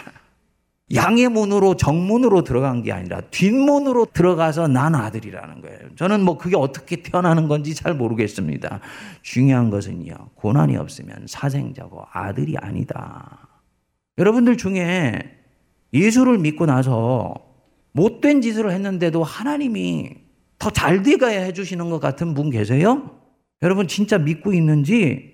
양의 0.93 1.29
문으로 1.29 1.77
정문으로 1.77 2.43
들어간 2.43 2.83
게 2.83 2.91
아니라 2.91 3.21
뒷문으로 3.31 4.07
들어가서 4.13 4.67
난 4.67 4.93
아들이라는 4.93 5.61
거예요. 5.61 5.79
저는 5.95 6.21
뭐 6.21 6.37
그게 6.37 6.55
어떻게 6.55 7.01
태어나는 7.01 7.47
건지 7.47 7.73
잘 7.73 7.95
모르겠습니다. 7.95 8.81
중요한 9.23 9.71
것은요. 9.71 10.13
고난이 10.35 10.77
없으면 10.77 11.25
사생자고 11.27 12.05
아들이 12.11 12.55
아니다. 12.59 13.47
여러분들 14.19 14.57
중에 14.57 15.34
예수를 15.95 16.37
믿고 16.37 16.65
나서 16.65 17.33
못된 17.93 18.41
짓을 18.41 18.69
했는데도 18.71 19.23
하나님이 19.23 20.11
더 20.59 20.69
잘 20.69 21.03
되게 21.03 21.25
해주시는 21.25 21.89
것 21.89 21.99
같은 21.99 22.33
분 22.33 22.49
계세요? 22.49 23.11
여러분 23.61 23.87
진짜 23.87 24.17
믿고 24.17 24.53
있는지 24.53 25.33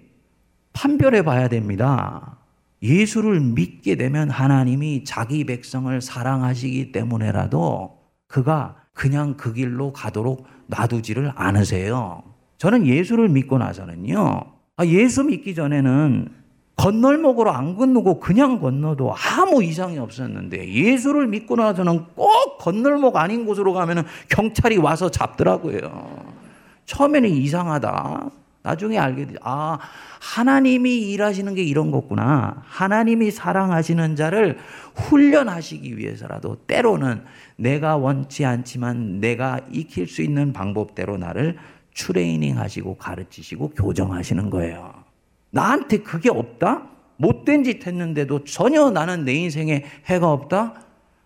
판별해 0.73 1.23
봐야 1.23 1.47
됩니다. 1.47 2.37
예수를 2.83 3.39
믿게 3.39 3.95
되면 3.95 4.29
하나님이 4.29 5.03
자기 5.03 5.43
백성을 5.45 5.99
사랑하시기 6.01 6.91
때문에라도 6.91 7.99
그가 8.27 8.77
그냥 8.93 9.37
그 9.37 9.53
길로 9.53 9.93
가도록 9.93 10.45
놔두지를 10.67 11.31
않으세요. 11.35 12.23
저는 12.57 12.85
예수를 12.87 13.29
믿고 13.29 13.57
나서는요. 13.57 14.41
아, 14.77 14.85
예수 14.85 15.23
믿기 15.23 15.55
전에는 15.55 16.27
건널목으로 16.75 17.51
안 17.51 17.75
건너고 17.75 18.19
그냥 18.19 18.59
건너도 18.59 19.13
아무 19.13 19.63
이상이 19.63 19.99
없었는데 19.99 20.73
예수를 20.73 21.27
믿고 21.27 21.55
나서는 21.55 22.05
꼭 22.15 22.57
건널목 22.59 23.17
아닌 23.17 23.45
곳으로 23.45 23.73
가면은 23.73 24.03
경찰이 24.29 24.77
와서 24.77 25.11
잡더라고요. 25.11 26.41
처음에는 26.85 27.29
이상하다. 27.29 28.31
나중에 28.63 28.97
알게 28.97 29.25
돼. 29.27 29.33
아, 29.41 29.79
하나님이 30.19 31.11
일하시는 31.11 31.55
게 31.55 31.63
이런 31.63 31.91
거구나. 31.91 32.63
하나님이 32.67 33.31
사랑하시는 33.31 34.15
자를 34.15 34.57
훈련하시기 34.95 35.97
위해서라도 35.97 36.57
때로는 36.67 37.23
내가 37.55 37.97
원치 37.97 38.45
않지만 38.45 39.19
내가 39.19 39.59
익힐 39.71 40.07
수 40.07 40.21
있는 40.21 40.53
방법대로 40.53 41.17
나를 41.17 41.57
트레이닝 41.95 42.57
하시고 42.59 42.97
가르치시고 42.97 43.69
교정하시는 43.69 44.49
거예요. 44.49 45.00
나한테 45.51 45.99
그게 45.99 46.29
없다? 46.29 46.87
못된 47.17 47.63
짓 47.63 47.85
했는데도 47.85 48.45
전혀 48.45 48.89
나는 48.89 49.25
내 49.25 49.33
인생에 49.33 49.85
해가 50.05 50.31
없다? 50.31 50.73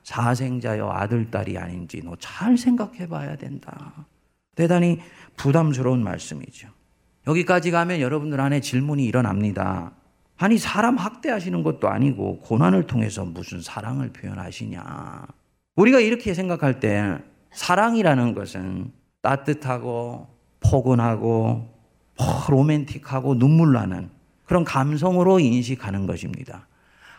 사생자여 0.03 0.89
아들, 0.91 1.31
딸이 1.31 1.57
아닌지 1.57 2.01
너 2.03 2.15
잘 2.19 2.57
생각해 2.57 3.07
봐야 3.07 3.35
된다. 3.37 4.05
대단히 4.55 4.99
부담스러운 5.35 6.03
말씀이죠. 6.03 6.69
여기까지 7.27 7.71
가면 7.71 8.01
여러분들 8.01 8.39
안에 8.39 8.59
질문이 8.59 9.03
일어납니다. 9.05 9.91
아니, 10.37 10.57
사람 10.57 10.97
학대하시는 10.97 11.63
것도 11.63 11.87
아니고 11.89 12.39
고난을 12.39 12.87
통해서 12.87 13.25
무슨 13.25 13.61
사랑을 13.61 14.09
표현하시냐. 14.09 15.25
우리가 15.75 15.99
이렇게 15.99 16.33
생각할 16.33 16.79
때 16.79 17.17
사랑이라는 17.51 18.33
것은 18.33 18.91
따뜻하고 19.21 20.27
포근하고 20.59 21.73
로맨틱하고 22.49 23.39
눈물 23.39 23.73
나는 23.73 24.09
그런 24.45 24.63
감성으로 24.63 25.39
인식하는 25.39 26.05
것입니다. 26.05 26.67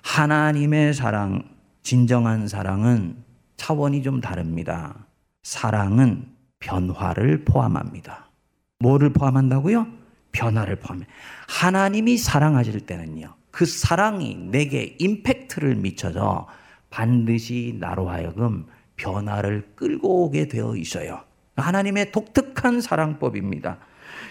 하나님의 0.02 0.94
사랑, 0.94 1.42
진정한 1.82 2.48
사랑은 2.48 3.16
차원이 3.56 4.02
좀 4.02 4.20
다릅니다. 4.20 5.06
사랑은 5.42 6.26
변화를 6.58 7.44
포함합니다. 7.44 8.30
뭐를 8.78 9.12
포함한다고요? 9.12 9.86
변화를 10.32 10.76
포함해. 10.76 11.06
하나님이 11.48 12.18
사랑하실 12.18 12.80
때는요. 12.86 13.34
그 13.50 13.64
사랑이 13.64 14.36
내게 14.36 14.96
임팩트를 14.98 15.76
미쳐서 15.76 16.46
반드시 16.90 17.76
나로 17.80 18.08
하여금 18.08 18.66
변화를 18.96 19.72
끌고 19.74 20.24
오게 20.24 20.48
되어 20.48 20.76
있어요. 20.76 21.22
하나님의 21.56 22.12
독특한 22.12 22.80
사랑법입니다. 22.80 23.78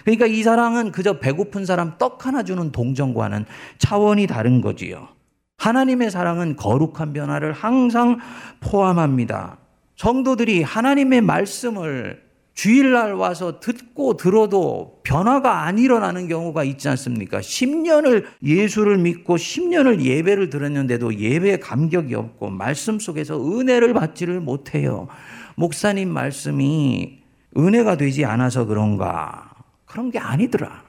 그러니까 0.05 0.27
이 0.27 0.43
사랑은 0.43 0.91
그저 0.91 1.19
배고픈 1.19 1.65
사람 1.65 1.97
떡 1.97 2.25
하나 2.25 2.43
주는 2.43 2.71
동정과는 2.71 3.45
차원이 3.79 4.27
다른 4.27 4.61
거지요. 4.61 5.09
하나님의 5.57 6.11
사랑은 6.11 6.55
거룩한 6.55 7.13
변화를 7.13 7.51
항상 7.51 8.19
포함합니다. 8.59 9.57
성도들이 9.95 10.61
하나님의 10.61 11.21
말씀을 11.21 12.23
주일날 12.53 13.13
와서 13.13 13.59
듣고 13.59 14.15
들어도 14.15 15.01
변화가 15.03 15.63
안 15.63 15.77
일어나는 15.77 16.27
경우가 16.27 16.63
있지 16.63 16.87
않습니까? 16.87 17.39
10년을 17.39 18.25
예수를 18.43 18.97
믿고 18.97 19.35
10년을 19.35 20.01
예배를 20.01 20.49
들었는데도 20.49 21.19
예배에 21.19 21.57
감격이 21.57 22.15
없고 22.15 22.51
말씀 22.51 22.99
속에서 22.99 23.37
은혜를 23.43 23.93
받지를 23.93 24.39
못해요. 24.39 25.07
목사님 25.55 26.09
말씀이 26.09 27.19
은혜가 27.57 27.97
되지 27.97 28.23
않아서 28.23 28.65
그런가? 28.65 29.54
그런 29.95 30.11
게 30.11 30.19
아니더라. 30.19 30.83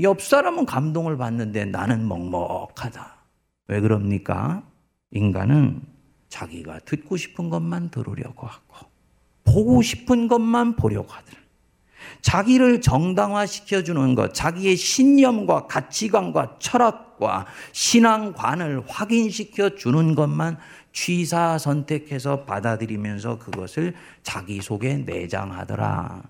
옆 0.00 0.22
사람은 0.22 0.64
감동을 0.64 1.18
받는데 1.18 1.66
나는 1.66 2.08
먹먹하다. 2.08 3.16
왜 3.68 3.80
그럽니까? 3.80 4.62
인간은 5.10 5.82
자기가 6.30 6.78
듣고 6.86 7.18
싶은 7.18 7.50
것만 7.50 7.90
들으려고 7.90 8.46
하고 8.46 8.86
보고 9.44 9.82
싶은 9.82 10.26
것만 10.26 10.76
보려고 10.76 11.12
하더라. 11.12 11.38
자기를 12.22 12.80
정당화시켜 12.80 13.82
주는 13.82 14.14
것, 14.14 14.32
자기의 14.32 14.76
신념과 14.76 15.66
가치관과 15.66 16.56
철학과 16.58 17.44
신앙관을 17.72 18.84
확인시켜 18.88 19.76
주는 19.76 20.14
것만 20.14 20.56
취사 20.94 21.58
선택해서 21.58 22.46
받아들이면서 22.46 23.38
그것을 23.38 23.94
자기 24.22 24.62
속에 24.62 24.96
내장하더라. 25.04 26.22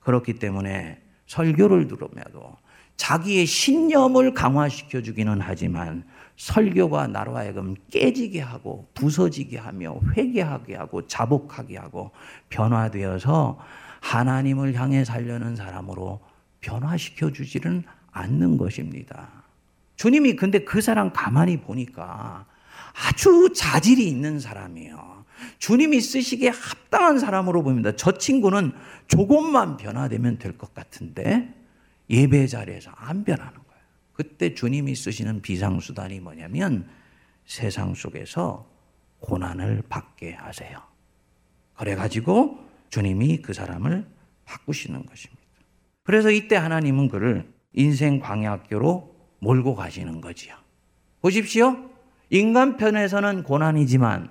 그렇기 0.00 0.40
때문에 0.40 1.07
설교를 1.28 1.86
들으며도 1.86 2.56
자기의 2.96 3.46
신념을 3.46 4.34
강화시켜 4.34 5.00
주기는 5.02 5.40
하지만 5.40 6.04
설교가 6.36 7.06
나로 7.06 7.36
하여금 7.36 7.74
깨지게 7.90 8.40
하고 8.40 8.88
부서지게 8.94 9.58
하며 9.58 10.00
회개하게 10.16 10.74
하고 10.74 11.06
자복하게 11.06 11.78
하고 11.78 12.10
변화되어서 12.48 13.58
하나님을 14.00 14.74
향해 14.74 15.04
살려는 15.04 15.54
사람으로 15.54 16.20
변화시켜 16.60 17.32
주지는 17.32 17.84
않는 18.10 18.56
것입니다. 18.56 19.28
주님이 19.96 20.34
근데 20.36 20.60
그 20.60 20.80
사람 20.80 21.12
가만히 21.12 21.60
보니까 21.60 22.46
아주 23.06 23.52
자질이 23.54 24.08
있는 24.08 24.40
사람이에요. 24.40 25.17
주님이 25.58 26.00
쓰시기에 26.00 26.50
합당한 26.50 27.18
사람으로 27.18 27.62
보입니다. 27.62 27.92
저 27.96 28.12
친구는 28.12 28.72
조금만 29.06 29.76
변화되면 29.76 30.38
될 30.38 30.56
것 30.58 30.74
같은데 30.74 31.54
예배 32.10 32.46
자리에서 32.46 32.90
안 32.94 33.24
변하는 33.24 33.52
거예요. 33.52 33.82
그때 34.12 34.54
주님이 34.54 34.94
쓰시는 34.94 35.42
비상수단이 35.42 36.20
뭐냐면 36.20 36.88
세상 37.46 37.94
속에서 37.94 38.68
고난을 39.20 39.82
받게 39.88 40.32
하세요. 40.34 40.78
그래가지고 41.76 42.58
주님이 42.90 43.42
그 43.42 43.52
사람을 43.52 44.06
바꾸시는 44.44 45.06
것입니다. 45.06 45.42
그래서 46.02 46.30
이때 46.30 46.56
하나님은 46.56 47.08
그를 47.08 47.52
인생 47.74 48.18
광야학교로 48.18 49.14
몰고 49.40 49.74
가시는 49.74 50.20
거지요. 50.20 50.54
보십시오. 51.20 51.90
인간 52.30 52.76
편에서는 52.76 53.42
고난이지만 53.42 54.30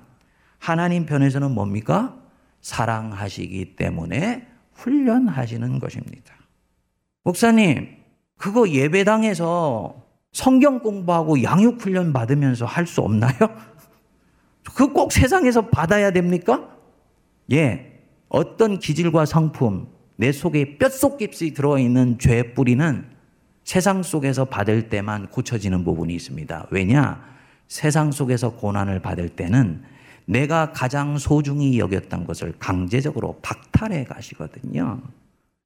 하나님 0.60 1.06
편에서는 1.06 1.52
뭡니까? 1.52 2.15
사랑하시기 2.62 3.76
때문에 3.76 4.48
훈련하시는 4.74 5.80
것입니다. 5.80 6.34
목사님, 7.24 7.96
그거 8.38 8.70
예배당에서 8.70 10.04
성경 10.34 10.80
공부하고 10.80 11.41
양육 11.43 11.82
훈련 11.82 12.13
받으면서 12.13 12.65
할 12.65 12.86
수 12.86 13.02
없나요? 13.02 13.34
그 14.76 14.93
꼭 14.93 15.12
세상에서 15.12 15.67
받아야 15.67 16.12
됩니까? 16.12 16.70
예. 17.52 18.02
어떤 18.30 18.78
기질과 18.80 19.26
성품, 19.26 19.88
내 20.17 20.32
속에 20.32 20.78
뼛속 20.78 21.17
깊이 21.17 21.54
들어있는 21.54 22.20
죄 22.20 22.54
뿌리는 22.54 23.06
세상 23.63 24.04
속에서 24.04 24.46
받을 24.46 24.89
때만 24.89 25.30
고쳐지는 25.30 25.84
부분이 25.84 26.13
있습니다. 26.15 26.67
왜냐? 26.72 27.24
세상 27.67 28.12
속에서 28.12 28.52
고난을 28.52 29.02
받을 29.02 29.30
때는 29.30 29.84
내가 30.28 30.72
가장 30.72 31.18
소중히 31.18 31.80
여겼던 31.80 32.26
것을 32.26 32.54
강제적으로 32.60 33.40
박탈해 33.42 34.04
가시거든요. 34.04 35.02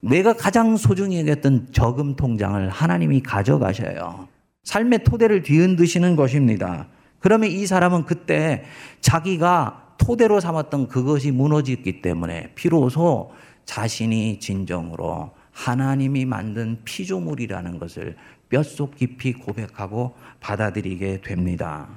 내가 0.02 0.34
가장 0.34 0.78
소중히 0.78 1.20
여겼던 1.20 1.70
저금 1.72 2.16
통장을 2.16 2.70
하나님이 2.70 3.22
가져가셔요. 3.22 4.28
삶의 4.64 5.04
토대를 5.04 5.42
뒤흔드시는 5.42 6.16
것입니다. 6.16 6.88
그러면 7.20 7.50
이 7.50 7.66
사람은 7.66 8.06
그때 8.06 8.64
자기가 9.02 9.96
토대로 9.98 10.40
삼았던 10.40 10.88
그것이 10.88 11.32
무너졌기 11.32 12.02
때문에 12.02 12.54
비로소 12.56 13.32
자신이 13.66 14.40
진정으로 14.40 15.32
하나님이 15.52 16.26
만든 16.26 16.80
피조물이라는 16.84 17.80
것을 17.80 18.16
뼛속 18.50 18.96
깊이 18.96 19.34
고백하고 19.34 20.16
받아들이게 20.40 21.22
됩니다. 21.22 21.90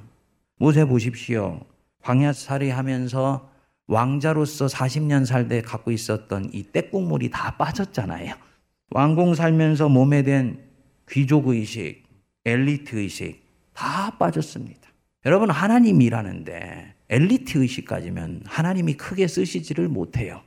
모세 0.58 0.84
보십시오. 0.84 1.60
광야살이 2.04 2.70
하면서 2.70 3.50
왕자로서 3.86 4.66
40년 4.66 5.24
살때 5.24 5.62
갖고 5.62 5.90
있었던 5.90 6.50
이 6.52 6.62
때국물이 6.62 7.30
다 7.30 7.56
빠졌잖아요. 7.56 8.34
왕궁 8.90 9.34
살면서 9.34 9.88
몸에 9.88 10.22
된 10.22 10.60
귀족 11.10 11.48
의식, 11.48 12.04
엘리트 12.44 12.96
의식 12.96 13.42
다 13.72 14.16
빠졌습니다. 14.18 14.80
여러분 15.26 15.50
하나님 15.50 16.02
일하는데 16.02 16.94
엘리트 17.08 17.58
의식 17.58 17.86
까지면 17.86 18.42
하나님이 18.46 18.94
크게 18.94 19.26
쓰시지를 19.26 19.88
못해요. 19.88 20.42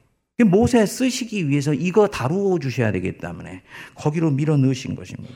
모세 0.46 0.86
쓰시기 0.86 1.50
위해서 1.50 1.74
이거 1.74 2.08
다루어 2.08 2.60
주셔야 2.60 2.92
되기 2.92 3.18
때문에 3.18 3.64
거기로 3.96 4.30
밀어 4.30 4.56
넣으신 4.58 4.96
것입니다. 4.96 5.36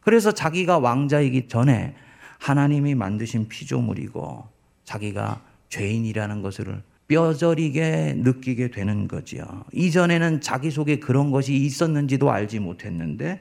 그래서 0.00 0.32
자기가 0.32 0.78
왕자이기 0.78 1.48
전에 1.48 1.94
하나님이 2.38 2.94
만드신 2.94 3.48
피조물이고 3.48 4.46
자기가 4.84 5.40
죄인이라는 5.72 6.42
것을 6.42 6.82
뼈저리게 7.08 8.14
느끼게 8.18 8.70
되는 8.70 9.08
거지요. 9.08 9.64
이전에는 9.72 10.42
자기 10.42 10.70
속에 10.70 10.98
그런 10.98 11.30
것이 11.30 11.54
있었는지도 11.54 12.30
알지 12.30 12.60
못했는데 12.60 13.40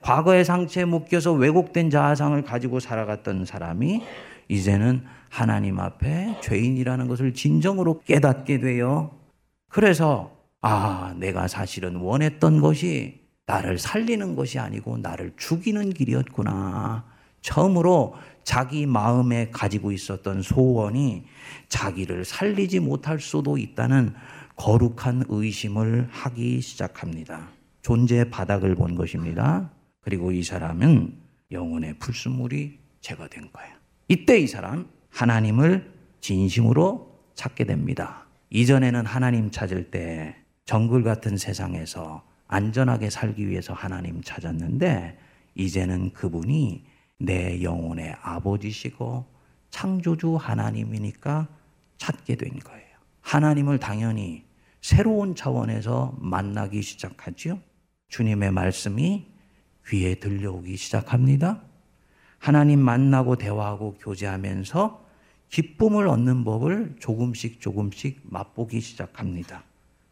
과거의 0.00 0.44
상처에 0.44 0.86
묶여서 0.86 1.32
왜곡된 1.34 1.90
자아상을 1.90 2.40
가지고 2.42 2.80
살아갔던 2.80 3.44
사람이 3.44 4.02
이제는 4.48 5.02
하나님 5.28 5.78
앞에 5.78 6.40
죄인이라는 6.42 7.06
것을 7.06 7.34
진정으로 7.34 8.00
깨닫게 8.00 8.60
돼요. 8.60 9.10
그래서 9.68 10.34
아, 10.62 11.14
내가 11.18 11.48
사실은 11.48 11.96
원했던 11.96 12.60
것이 12.60 13.20
나를 13.46 13.78
살리는 13.78 14.36
것이 14.36 14.58
아니고 14.58 14.98
나를 14.98 15.32
죽이는 15.36 15.90
길이었구나. 15.90 17.04
처음으로 17.40 18.14
자기 18.44 18.86
마음에 18.86 19.50
가지고 19.50 19.92
있었던 19.92 20.42
소원이 20.42 21.24
자기를 21.68 22.24
살리지 22.24 22.80
못할 22.80 23.20
수도 23.20 23.58
있다는 23.58 24.14
거룩한 24.56 25.24
의심을 25.28 26.08
하기 26.10 26.60
시작합니다. 26.60 27.50
존재의 27.82 28.30
바닥을 28.30 28.74
본 28.74 28.94
것입니다. 28.94 29.70
그리고 30.00 30.32
이 30.32 30.42
사람은 30.42 31.14
영혼의 31.52 31.98
불순물이 31.98 32.78
제거된 33.00 33.50
거예요. 33.52 33.74
이때 34.08 34.38
이 34.38 34.46
사람 34.46 34.88
하나님을 35.10 35.92
진심으로 36.20 37.18
찾게 37.34 37.64
됩니다. 37.64 38.26
이전에는 38.50 39.06
하나님 39.06 39.50
찾을 39.50 39.90
때 39.90 40.34
정글 40.64 41.02
같은 41.02 41.36
세상에서 41.36 42.24
안전하게 42.46 43.10
살기 43.10 43.48
위해서 43.48 43.74
하나님 43.74 44.22
찾았는데 44.22 45.18
이제는 45.54 46.12
그분이 46.12 46.84
내 47.18 47.62
영혼의 47.62 48.16
아버지시고 48.22 49.26
창조주 49.70 50.36
하나님이니까 50.36 51.48
찾게 51.98 52.36
된 52.36 52.58
거예요. 52.58 52.86
하나님을 53.20 53.78
당연히 53.78 54.44
새로운 54.80 55.34
차원에서 55.34 56.16
만나기 56.18 56.82
시작하죠. 56.82 57.60
주님의 58.08 58.52
말씀이 58.52 59.26
귀에 59.88 60.14
들려오기 60.14 60.76
시작합니다. 60.76 61.62
하나님 62.38 62.80
만나고 62.80 63.36
대화하고 63.36 63.94
교제하면서 63.98 65.06
기쁨을 65.50 66.06
얻는 66.06 66.44
법을 66.44 66.96
조금씩 67.00 67.60
조금씩 67.60 68.20
맛보기 68.22 68.80
시작합니다. 68.80 69.64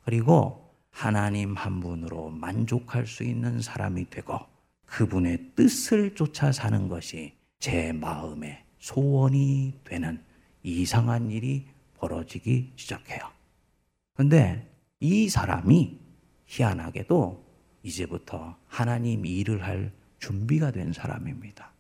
그리고 0.04 0.66
하나님 0.90 1.54
한 1.54 1.80
분으로 1.80 2.30
만족할 2.30 3.06
수 3.06 3.22
있는 3.22 3.60
사람이 3.60 4.10
되고 4.10 4.40
그분의 4.86 5.52
뜻을 5.54 6.14
쫓아 6.14 6.52
사는 6.52 6.88
것이 6.88 7.36
제 7.58 7.92
마음의 7.92 8.64
소원이 8.78 9.80
되는 9.84 10.22
이상한 10.62 11.30
일이 11.30 11.66
벌어지기 11.94 12.72
시작해요. 12.76 13.20
근데 14.14 14.70
이 15.00 15.28
사람이 15.28 15.98
희한하게도 16.46 17.44
이제부터 17.82 18.56
하나님 18.66 19.26
일을 19.26 19.64
할 19.64 19.92
준비가 20.18 20.70
된 20.70 20.92
사람입니다. 20.92 21.72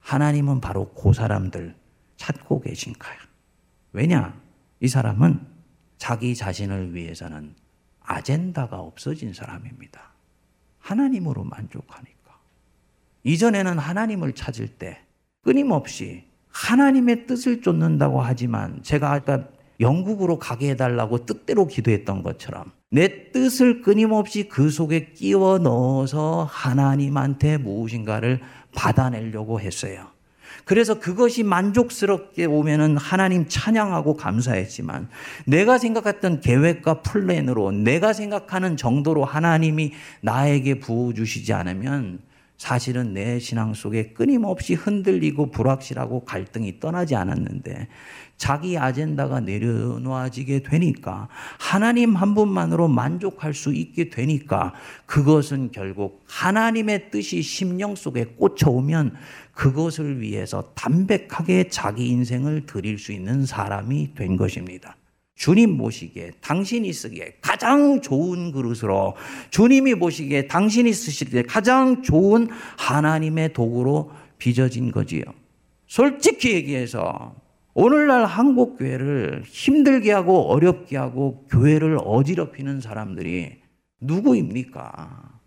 하나님은 0.00 0.60
바로 0.60 0.92
그 0.92 1.12
사람들 1.12 1.74
찾고 2.16 2.60
계신 2.60 2.92
거야. 2.94 3.16
왜냐? 3.92 4.40
이 4.80 4.88
사람은 4.88 5.40
자기 5.96 6.34
자신을 6.34 6.94
위해서는 6.94 7.54
아젠다가 8.00 8.80
없어진 8.80 9.32
사람입니다. 9.32 10.12
하나님으로 10.78 11.44
만족하니까. 11.44 12.17
이전에는 13.28 13.78
하나님을 13.78 14.32
찾을 14.32 14.68
때 14.68 15.00
끊임없이 15.42 16.24
하나님의 16.50 17.26
뜻을 17.26 17.60
쫓는다고 17.60 18.22
하지만 18.22 18.82
제가 18.82 19.12
아까 19.12 19.44
영국으로 19.80 20.38
가게 20.38 20.70
해달라고 20.70 21.26
뜻대로 21.26 21.66
기도했던 21.66 22.22
것처럼 22.22 22.72
내 22.90 23.30
뜻을 23.30 23.82
끊임없이 23.82 24.48
그 24.48 24.70
속에 24.70 25.12
끼워 25.12 25.58
넣어서 25.58 26.48
하나님한테 26.50 27.58
무엇인가를 27.58 28.40
받아내려고 28.74 29.60
했어요. 29.60 30.06
그래서 30.64 30.98
그것이 30.98 31.42
만족스럽게 31.42 32.46
오면은 32.46 32.96
하나님 32.96 33.46
찬양하고 33.46 34.16
감사했지만 34.16 35.08
내가 35.44 35.76
생각했던 35.76 36.40
계획과 36.40 37.02
플랜으로 37.02 37.72
내가 37.72 38.14
생각하는 38.14 38.78
정도로 38.78 39.26
하나님이 39.26 39.92
나에게 40.22 40.80
부어주시지 40.80 41.52
않으면 41.52 42.20
사실은 42.58 43.14
내 43.14 43.38
신앙 43.38 43.72
속에 43.72 44.08
끊임없이 44.08 44.74
흔들리고 44.74 45.52
불확실하고 45.52 46.24
갈등이 46.24 46.80
떠나지 46.80 47.14
않았는데 47.14 47.86
자기 48.36 48.76
아젠다가 48.76 49.38
내려놓아지게 49.38 50.64
되니까 50.64 51.28
하나님 51.58 52.16
한 52.16 52.34
분만으로 52.34 52.88
만족할 52.88 53.54
수 53.54 53.72
있게 53.72 54.10
되니까 54.10 54.74
그것은 55.06 55.70
결국 55.70 56.24
하나님의 56.26 57.10
뜻이 57.12 57.42
심령 57.42 57.94
속에 57.94 58.24
꽂혀오면 58.36 59.14
그것을 59.52 60.20
위해서 60.20 60.72
담백하게 60.74 61.68
자기 61.68 62.08
인생을 62.08 62.66
드릴 62.66 62.98
수 62.98 63.12
있는 63.12 63.46
사람이 63.46 64.14
된 64.14 64.36
것입니다. 64.36 64.96
주님 65.38 65.78
보시기에 65.78 66.32
당신이 66.40 66.92
쓰기에 66.92 67.36
가장 67.40 68.00
좋은 68.00 68.50
그릇으로 68.50 69.14
주님이 69.50 69.94
보시기에 69.94 70.48
당신이 70.48 70.92
쓰실 70.92 71.30
때 71.30 71.42
가장 71.44 72.02
좋은 72.02 72.48
하나님의 72.76 73.52
도구로 73.52 74.10
빚어진 74.38 74.90
거지요. 74.90 75.22
솔직히 75.86 76.54
얘기해서 76.54 77.36
오늘날 77.72 78.24
한국 78.24 78.78
교회를 78.78 79.44
힘들게 79.46 80.10
하고 80.10 80.50
어렵게 80.50 80.96
하고 80.96 81.46
교회를 81.48 81.98
어지럽히는 82.04 82.80
사람들이 82.80 83.58
누구입니까? 84.00 85.38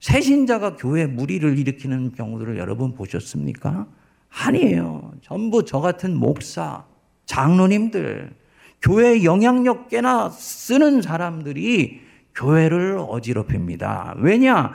새신자가 0.00 0.76
교회 0.76 1.04
무리를 1.04 1.58
일으키는 1.58 2.12
경우들을 2.12 2.56
여러분 2.56 2.94
보셨습니까? 2.94 3.86
아니에요. 4.30 5.12
전부 5.20 5.66
저 5.66 5.80
같은 5.80 6.16
목사, 6.16 6.86
장로님들, 7.26 8.43
교회 8.84 9.24
영향력 9.24 9.88
꽤나 9.88 10.28
쓰는 10.28 11.00
사람들이 11.00 12.02
교회를 12.34 12.98
어지럽힙니다. 12.98 14.16
왜냐? 14.18 14.72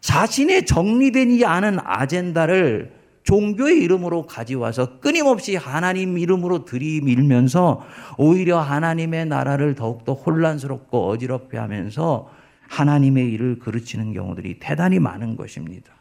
자신의 0.00 0.66
정리되지 0.66 1.46
않은 1.46 1.78
아젠다를 1.82 2.92
종교의 3.22 3.78
이름으로 3.82 4.26
가져와서 4.26 5.00
끊임없이 5.00 5.56
하나님 5.56 6.18
이름으로 6.18 6.66
들이밀면서 6.66 7.82
오히려 8.18 8.60
하나님의 8.60 9.24
나라를 9.24 9.74
더욱더 9.74 10.12
혼란스럽고 10.12 11.08
어지럽게 11.08 11.56
하면서 11.56 12.30
하나님의 12.68 13.32
일을 13.32 13.58
그르치는 13.58 14.12
경우들이 14.12 14.58
대단히 14.58 14.98
많은 14.98 15.34
것입니다. 15.34 15.92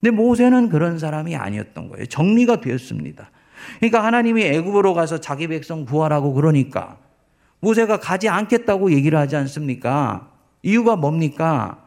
근데 0.00 0.14
모세는 0.14 0.68
그런 0.68 0.98
사람이 0.98 1.36
아니었던 1.36 1.88
거예요. 1.88 2.04
정리가 2.06 2.60
되었습니다. 2.60 3.30
그러니까 3.78 4.04
하나님이 4.04 4.42
애굽으로 4.44 4.94
가서 4.94 5.18
자기 5.18 5.48
백성 5.48 5.84
구하라고 5.84 6.32
그러니까 6.32 6.98
모세가 7.60 7.98
가지 7.98 8.28
않겠다고 8.28 8.92
얘기를 8.92 9.18
하지 9.18 9.36
않습니까? 9.36 10.30
이유가 10.62 10.96
뭡니까? 10.96 11.78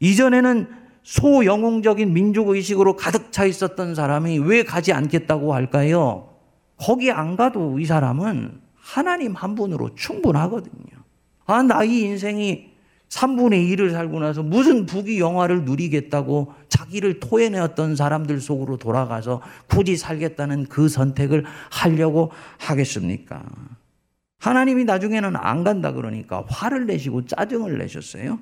이전에는 0.00 0.68
소영웅적인 1.02 2.12
민족 2.12 2.48
의식으로 2.48 2.96
가득 2.96 3.32
차 3.32 3.44
있었던 3.44 3.94
사람이 3.94 4.38
왜 4.38 4.62
가지 4.62 4.92
않겠다고 4.92 5.54
할까요? 5.54 6.28
거기 6.76 7.10
안 7.10 7.36
가도 7.36 7.78
이 7.78 7.84
사람은 7.84 8.60
하나님 8.74 9.34
한 9.34 9.54
분으로 9.54 9.94
충분하거든요. 9.94 11.00
아, 11.46 11.62
나 11.62 11.84
이 11.84 12.02
인생이 12.02 12.69
3분의 13.10 13.68
1을 13.72 13.90
살고 13.90 14.20
나서 14.20 14.42
무슨 14.42 14.86
부귀 14.86 15.18
영화를 15.18 15.64
누리겠다고 15.64 16.54
자기를 16.68 17.20
토해내었던 17.20 17.96
사람들 17.96 18.40
속으로 18.40 18.76
돌아가서 18.76 19.42
굳이 19.66 19.96
살겠다는 19.96 20.66
그 20.66 20.88
선택을 20.88 21.44
하려고 21.70 22.30
하겠습니까? 22.58 23.42
하나님이 24.38 24.84
나중에는 24.84 25.36
안 25.36 25.64
간다 25.64 25.92
그러니까 25.92 26.44
화를 26.48 26.86
내시고 26.86 27.26
짜증을 27.26 27.78
내셨어요. 27.78 28.38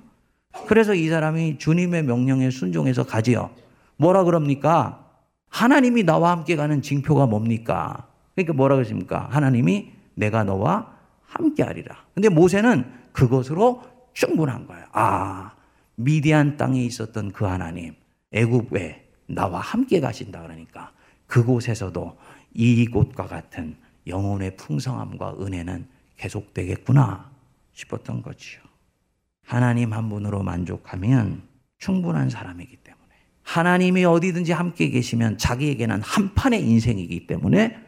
그래서 0.66 0.94
이 0.94 1.08
사람이 1.08 1.58
주님의 1.58 2.04
명령에 2.04 2.50
순종해서 2.50 3.04
가지요. 3.04 3.50
뭐라 3.96 4.24
그럽니까? 4.24 5.06
하나님이 5.48 6.04
나와 6.04 6.30
함께 6.30 6.56
가는 6.56 6.82
징표가 6.82 7.26
뭡니까? 7.26 8.06
그러니까 8.34 8.52
뭐라 8.52 8.76
그러십니까? 8.76 9.28
하나님이 9.30 9.92
내가 10.14 10.44
너와 10.44 10.92
함께 11.26 11.62
하리라. 11.62 11.96
근데 12.14 12.28
모세는 12.28 12.84
그것으로 13.12 13.82
충분한 14.18 14.66
거예요. 14.66 14.84
아, 14.90 15.52
미디안 15.94 16.56
땅에 16.56 16.82
있었던 16.84 17.30
그 17.30 17.44
하나님, 17.44 17.94
애굽에 18.32 19.06
나와 19.26 19.60
함께 19.60 20.00
가신다 20.00 20.42
그러니까 20.42 20.92
그곳에서도 21.28 22.18
이곳과 22.52 23.28
같은 23.28 23.76
영혼의 24.08 24.56
풍성함과 24.56 25.36
은혜는 25.40 25.86
계속되겠구나 26.16 27.30
싶었던 27.74 28.22
거지요. 28.22 28.60
하나님 29.46 29.92
한 29.92 30.08
분으로 30.08 30.42
만족하면 30.42 31.42
충분한 31.78 32.28
사람이기 32.28 32.76
때문에 32.78 33.04
하나님이 33.44 34.04
어디든지 34.04 34.50
함께 34.50 34.88
계시면 34.88 35.38
자기에게는 35.38 36.02
한 36.02 36.34
판의 36.34 36.68
인생이기 36.68 37.28
때문에 37.28 37.78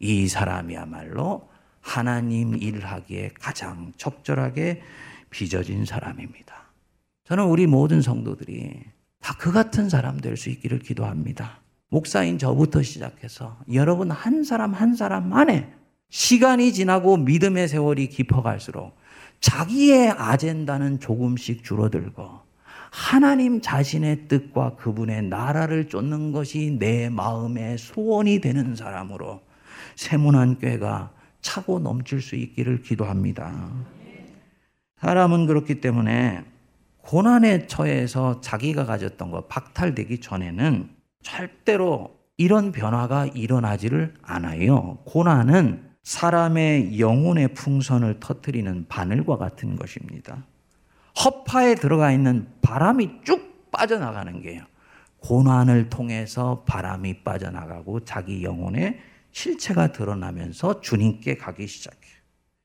이 0.00 0.26
사람이야말로 0.26 1.48
하나님 1.80 2.56
일하기에 2.56 3.30
가장 3.38 3.92
적절하게 3.96 4.82
빚어진 5.30 5.84
사람입니다. 5.84 6.54
저는 7.24 7.44
우리 7.44 7.66
모든 7.66 8.00
성도들이 8.02 8.82
다 9.20 9.34
그 9.34 9.52
같은 9.52 9.88
사람 9.88 10.20
될 10.20 10.36
수 10.36 10.48
있기를 10.50 10.78
기도합니다. 10.78 11.60
목사인 11.90 12.38
저부터 12.38 12.82
시작해서 12.82 13.58
여러분 13.72 14.10
한 14.10 14.44
사람 14.44 14.72
한 14.74 14.94
사람 14.94 15.32
안에 15.32 15.72
시간이 16.10 16.72
지나고 16.72 17.16
믿음의 17.16 17.68
세월이 17.68 18.08
깊어갈수록 18.08 18.96
자기의 19.40 20.10
아젠다는 20.10 21.00
조금씩 21.00 21.64
줄어들고 21.64 22.28
하나님 22.90 23.60
자신의 23.60 24.28
뜻과 24.28 24.76
그분의 24.76 25.24
나라를 25.24 25.88
쫓는 25.88 26.32
것이 26.32 26.76
내 26.78 27.08
마음의 27.10 27.78
소원이 27.78 28.40
되는 28.40 28.74
사람으로 28.74 29.42
세문안 29.96 30.58
꾀가 30.58 31.12
차고 31.42 31.80
넘칠 31.80 32.22
수 32.22 32.36
있기를 32.36 32.82
기도합니다. 32.82 33.70
사람은 35.00 35.46
그렇기 35.46 35.80
때문에 35.80 36.44
고난에 37.02 37.66
처해서 37.66 38.40
자기가 38.40 38.84
가졌던 38.84 39.30
것 39.30 39.48
박탈되기 39.48 40.20
전에는 40.20 40.90
절대로 41.22 42.18
이런 42.36 42.72
변화가 42.72 43.26
일어나지를 43.26 44.14
않아요. 44.22 44.98
고난은 45.04 45.88
사람의 46.02 47.00
영혼의 47.00 47.54
풍선을 47.54 48.20
터트리는 48.20 48.86
바늘과 48.88 49.36
같은 49.36 49.76
것입니다. 49.76 50.44
허파에 51.24 51.74
들어가 51.74 52.12
있는 52.12 52.48
바람이 52.62 53.22
쭉 53.24 53.70
빠져나가는 53.70 54.40
게요. 54.40 54.64
고난을 55.20 55.90
통해서 55.90 56.64
바람이 56.66 57.24
빠져나가고 57.24 58.04
자기 58.04 58.44
영혼의 58.44 58.98
실체가 59.32 59.92
드러나면서 59.92 60.80
주님께 60.80 61.36
가기 61.36 61.66
시작해요. 61.66 62.14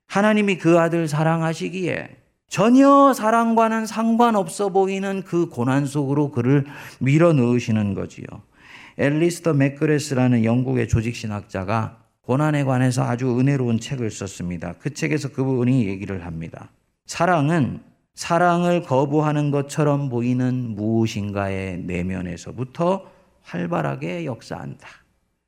하나님이 0.07 0.57
그 0.57 0.79
아들 0.79 1.07
사랑하시기에 1.07 2.22
전혀 2.53 3.13
사랑과는 3.13 3.87
상관없어 3.87 4.69
보이는 4.69 5.23
그 5.23 5.49
고난 5.49 5.87
속으로 5.87 6.29
그를 6.29 6.67
밀어 6.99 7.33
넣으시는 7.33 7.95
거지요. 7.95 8.27
엘리스터 8.99 9.53
맥그레스라는 9.53 10.43
영국의 10.43 10.87
조직신학자가 10.87 11.97
고난에 12.21 12.63
관해서 12.63 13.01
아주 13.05 13.39
은혜로운 13.39 13.79
책을 13.79 14.11
썼습니다. 14.11 14.75
그 14.77 14.93
책에서 14.93 15.29
그분이 15.29 15.87
얘기를 15.87 16.27
합니다. 16.27 16.69
사랑은 17.07 17.79
사랑을 18.13 18.83
거부하는 18.83 19.49
것처럼 19.49 20.09
보이는 20.09 20.75
무엇인가의 20.75 21.79
내면에서부터 21.79 23.03
활발하게 23.41 24.25
역사한다. 24.25 24.87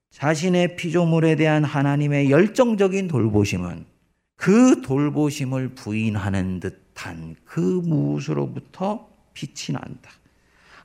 자신의 0.10 0.76
피조물에 0.76 1.36
대한 1.36 1.66
하나님의 1.66 2.32
열정적인 2.32 3.10
돌보심은 3.10 3.94
그 4.36 4.82
돌보심을 4.82 5.70
부인하는 5.70 6.60
듯한 6.60 7.36
그 7.46 7.60
무엇으로부터 7.60 9.08
빛이 9.34 9.74
난다. 9.74 10.12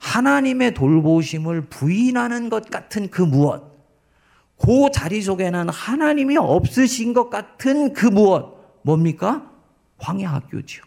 하나님의 0.00 0.74
돌보심을 0.74 1.66
부인하는 1.66 2.48
것 2.48 2.70
같은 2.70 3.10
그 3.10 3.22
무엇, 3.22 3.70
그 4.56 4.90
자리 4.92 5.20
속에는 5.22 5.68
하나님이 5.68 6.36
없으신 6.36 7.12
것 7.12 7.28
같은 7.30 7.92
그 7.92 8.06
무엇, 8.06 8.80
뭡니까? 8.82 9.50
황야 9.98 10.32
학교지요. 10.32 10.82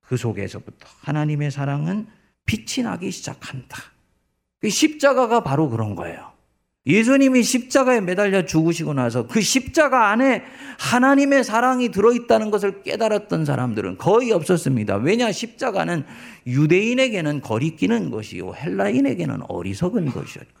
그 0.00 0.16
속에서부터 0.16 0.88
하나님의 1.00 1.50
사랑은 1.50 2.06
빛이 2.44 2.84
나기 2.84 3.10
시작한다. 3.10 3.76
그 4.60 4.70
십자가가 4.70 5.42
바로 5.42 5.68
그런 5.68 5.94
거예요. 5.94 6.35
예수님이 6.86 7.42
십자가에 7.42 8.00
매달려 8.00 8.46
죽으시고 8.46 8.94
나서 8.94 9.26
그 9.26 9.40
십자가 9.40 10.10
안에 10.10 10.44
하나님의 10.78 11.42
사랑이 11.42 11.90
들어있다는 11.90 12.50
것을 12.50 12.82
깨달았던 12.82 13.44
사람들은 13.44 13.98
거의 13.98 14.30
없었습니다. 14.32 14.96
왜냐? 14.96 15.32
십자가는 15.32 16.04
유대인에게는 16.46 17.40
거리끼는 17.40 18.10
것이요. 18.10 18.54
헬라인에게는 18.54 19.40
어리석은 19.48 20.06
것이었거든요. 20.06 20.54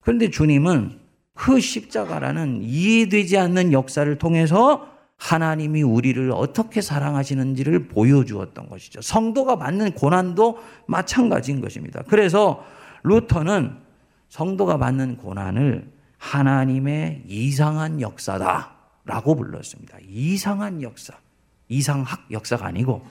그런데 0.00 0.30
주님은 0.30 1.00
그 1.34 1.58
십자가라는 1.58 2.62
이해되지 2.62 3.36
않는 3.38 3.72
역사를 3.72 4.16
통해서 4.18 4.88
하나님이 5.16 5.82
우리를 5.82 6.30
어떻게 6.32 6.80
사랑하시는지를 6.80 7.88
보여주었던 7.88 8.68
것이죠. 8.68 9.00
성도가 9.00 9.56
받는 9.56 9.92
고난도 9.92 10.58
마찬가지인 10.86 11.60
것입니다. 11.60 12.02
그래서 12.06 12.64
루터는 13.02 13.83
성도가 14.34 14.78
받는 14.78 15.18
고난을 15.18 15.92
하나님의 16.18 17.22
이상한 17.28 18.00
역사다라고 18.00 19.36
불렀습니다. 19.36 19.98
이상한 20.08 20.82
역사. 20.82 21.14
이상학 21.68 22.32
역사가 22.32 22.66
아니고 22.66 23.06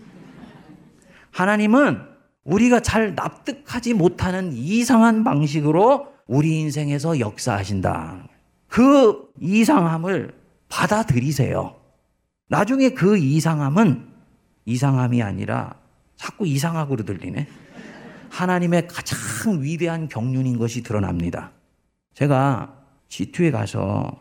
하나님은 1.32 2.02
우리가 2.44 2.82
잘 2.82 3.16
납득하지 3.16 3.94
못하는 3.94 4.52
이상한 4.52 5.24
방식으로 5.24 6.12
우리 6.28 6.60
인생에서 6.60 7.22
역사하신다. 7.22 8.28
그 8.68 9.32
이상함을 9.40 10.36
받아들이세요. 10.68 11.80
나중에 12.50 12.90
그 12.90 13.18
이상함은 13.18 14.10
이상함이 14.66 15.24
아니라 15.24 15.76
자꾸 16.18 16.46
이상학으로 16.46 17.06
들리네. 17.06 17.48
하나님의 18.34 18.88
가장 18.88 19.62
위대한 19.62 20.08
경륜인 20.08 20.58
것이 20.58 20.82
드러납니다. 20.82 21.52
제가 22.16 22.84
G2에 23.08 23.52
가서 23.52 24.20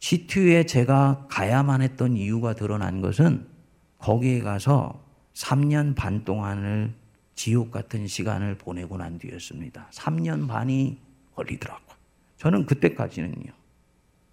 G2에 0.00 0.68
제가 0.68 1.26
가야만 1.30 1.80
했던 1.80 2.14
이유가 2.14 2.52
드러난 2.52 3.00
것은 3.00 3.46
거기에 3.96 4.40
가서 4.40 5.02
3년 5.32 5.94
반 5.94 6.24
동안을 6.24 6.92
지옥 7.34 7.70
같은 7.70 8.06
시간을 8.06 8.58
보내고 8.58 8.98
난 8.98 9.18
뒤였습니다. 9.18 9.88
3년 9.92 10.46
반이 10.46 10.98
걸리더라고요. 11.34 11.96
저는 12.36 12.66
그때까지는요. 12.66 13.50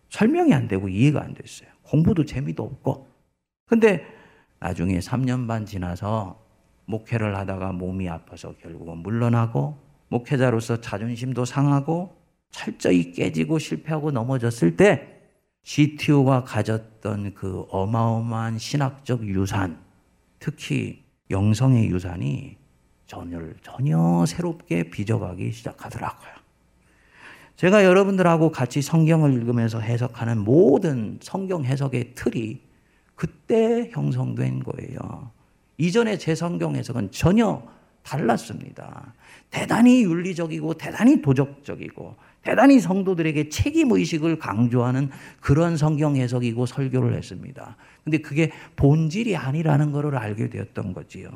설명이 0.10 0.54
안 0.54 0.68
되고 0.68 0.90
이해가 0.90 1.22
안 1.22 1.34
됐어요. 1.34 1.70
공부도 1.84 2.26
재미도 2.26 2.64
없고. 2.64 3.08
근데 3.66 4.06
나중에 4.60 5.00
3년 5.00 5.48
반 5.48 5.66
지나서 5.66 6.41
목회를 6.92 7.36
하다가 7.36 7.72
몸이 7.72 8.08
아파서 8.08 8.54
결국은 8.62 8.98
물러나고 8.98 9.78
목회자로서 10.10 10.82
자존심도 10.82 11.46
상하고 11.46 12.16
철저히 12.52 13.14
깨지고 13.14 13.58
실패하고 13.58 14.12
넘어졌을 14.12 14.76
때 14.76 15.22
GTO가 15.64 16.44
가졌던 16.44 17.34
그 17.34 17.66
어마어마한 17.70 18.58
신학적 18.58 19.26
유산, 19.28 19.80
특히 20.40 21.04
영성의 21.30 21.90
유산이 21.90 22.58
전혀, 23.08 23.40
전혀 23.62 24.26
새롭게 24.26 24.90
빚어가기 24.90 25.52
시작하더라고요. 25.52 26.32
제가 27.56 27.84
여러분들하고 27.86 28.52
같이 28.52 28.82
성경을 28.82 29.34
읽으면서 29.34 29.80
해석하는 29.80 30.40
모든 30.40 31.20
성경 31.22 31.64
해석의 31.64 32.16
틀이 32.16 32.62
그때 33.16 33.90
형성된 33.92 34.64
거예요. 34.64 35.32
이전에 35.78 36.18
제 36.18 36.36
성경 36.36 36.76
해석은 36.76 37.12
전혀 37.12 37.64
달랐습니다. 38.04 39.14
대단히 39.50 40.04
윤리적이고 40.04 40.76
대단히 40.76 41.22
도덕적이고 41.22 42.16
대단히 42.42 42.80
성도들에게 42.80 43.50
책임 43.50 43.92
의식을 43.92 44.40
강조하는 44.40 45.10
그런 45.40 45.78
성경 45.78 46.16
해석이고 46.16 46.66
설교를 46.66 47.16
했습니다. 47.16 47.78
근데 48.04 48.18
그게 48.18 48.52
본질이 48.76 49.36
아니라는 49.36 49.92
것을 49.92 50.16
알게 50.16 50.50
되었던 50.50 50.94
거지요. 50.94 51.30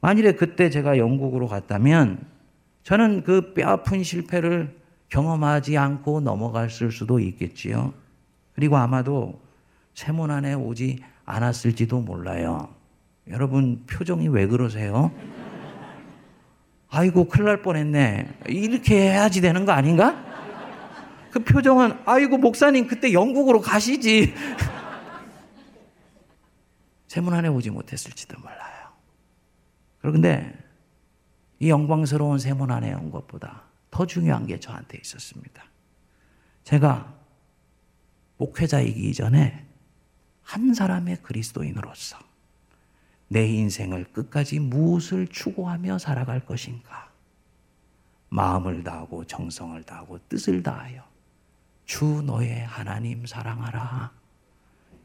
만일에 0.00 0.32
그때 0.32 0.70
제가 0.70 0.98
영국으로 0.98 1.46
갔다면 1.46 2.26
저는 2.84 3.24
그 3.24 3.52
뼈아픈 3.52 4.02
실패를 4.02 4.78
경험하지 5.08 5.76
않고 5.76 6.20
넘어갔을 6.20 6.90
수도 6.90 7.18
있겠지요. 7.18 7.92
그리고 8.54 8.76
아마도 8.76 9.40
세문 9.94 10.30
안에 10.30 10.54
오지 10.54 11.00
않았을지도 11.24 12.00
몰라요. 12.00 12.75
여러분 13.28 13.84
표정이 13.86 14.28
왜 14.28 14.46
그러세요? 14.46 15.10
아이고 16.88 17.28
큰일 17.28 17.46
날 17.46 17.62
뻔했네. 17.62 18.38
이렇게 18.48 19.10
해야지 19.10 19.40
되는 19.40 19.64
거 19.64 19.72
아닌가? 19.72 20.24
그 21.30 21.42
표정은 21.42 21.98
아이고 22.06 22.38
목사님 22.38 22.86
그때 22.86 23.12
영국으로 23.12 23.60
가시지. 23.60 24.32
세문 27.08 27.34
안에 27.34 27.48
오지 27.48 27.70
못했을지도 27.70 28.38
몰라요. 28.40 28.92
그런데 29.98 30.56
이 31.58 31.68
영광스러운 31.68 32.38
세문 32.38 32.70
안에 32.70 32.94
온 32.94 33.10
것보다 33.10 33.64
더 33.90 34.06
중요한 34.06 34.46
게 34.46 34.60
저한테 34.60 34.98
있었습니다. 34.98 35.64
제가 36.64 37.14
목회자이기 38.36 39.14
전에 39.14 39.66
한 40.42 40.74
사람의 40.74 41.22
그리스도인으로서 41.22 42.25
내 43.28 43.46
인생을 43.46 44.04
끝까지 44.12 44.60
무엇을 44.60 45.26
추구하며 45.28 45.98
살아갈 45.98 46.44
것인가? 46.44 47.10
마음을 48.28 48.84
다하고 48.84 49.24
정성을 49.24 49.82
다하고 49.84 50.18
뜻을 50.28 50.62
다하여 50.62 51.02
주 51.84 52.22
너의 52.22 52.64
하나님 52.64 53.26
사랑하라. 53.26 54.12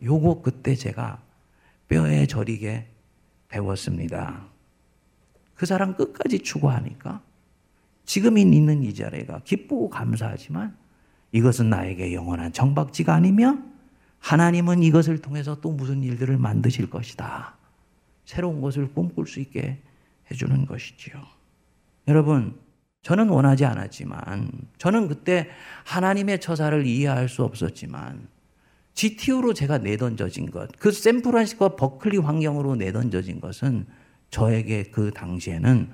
요거 0.04 0.42
그때 0.42 0.76
제가 0.76 1.22
뼈에 1.88 2.26
저리게 2.26 2.88
배웠습니다. 3.50 4.46
그 5.56 5.66
사람 5.66 5.96
끝까지 5.96 6.40
추구하니까 6.40 7.22
지금 8.06 8.38
있는 8.38 8.84
이 8.84 8.94
자리가 8.94 9.42
기쁘고 9.44 9.90
감사하지만 9.90 10.76
이것은 11.32 11.70
나에게 11.70 12.14
영원한 12.14 12.52
정박지가 12.52 13.14
아니며 13.14 13.58
하나님은 14.20 14.84
이것을 14.84 15.20
통해서 15.20 15.60
또 15.62 15.72
무슨 15.72 16.04
일들을 16.04 16.38
만드실 16.38 16.90
것이다. 16.90 17.56
새로운 18.32 18.62
것을 18.62 18.94
꿈꿀 18.94 19.28
수 19.28 19.42
있게 19.42 19.78
해주는 20.32 20.66
것이지요. 20.66 21.22
여러분, 22.08 22.58
저는 23.02 23.28
원하지 23.28 23.66
않았지만, 23.66 24.50
저는 24.78 25.10
그때 25.10 25.50
하나님의 25.84 26.40
처사를 26.40 26.86
이해할 26.86 27.28
수 27.28 27.44
없었지만, 27.44 28.30
GTU로 28.94 29.54
제가 29.54 29.80
내던져진 29.80 30.50
것, 30.50 30.70
그 30.80 30.94
샌프란시스코 30.94 31.76
버클리 31.76 32.20
환경으로 32.20 32.76
내던져진 32.76 33.42
것은 33.42 33.86
저에게 34.30 34.84
그 34.84 35.12
당시에는 35.12 35.90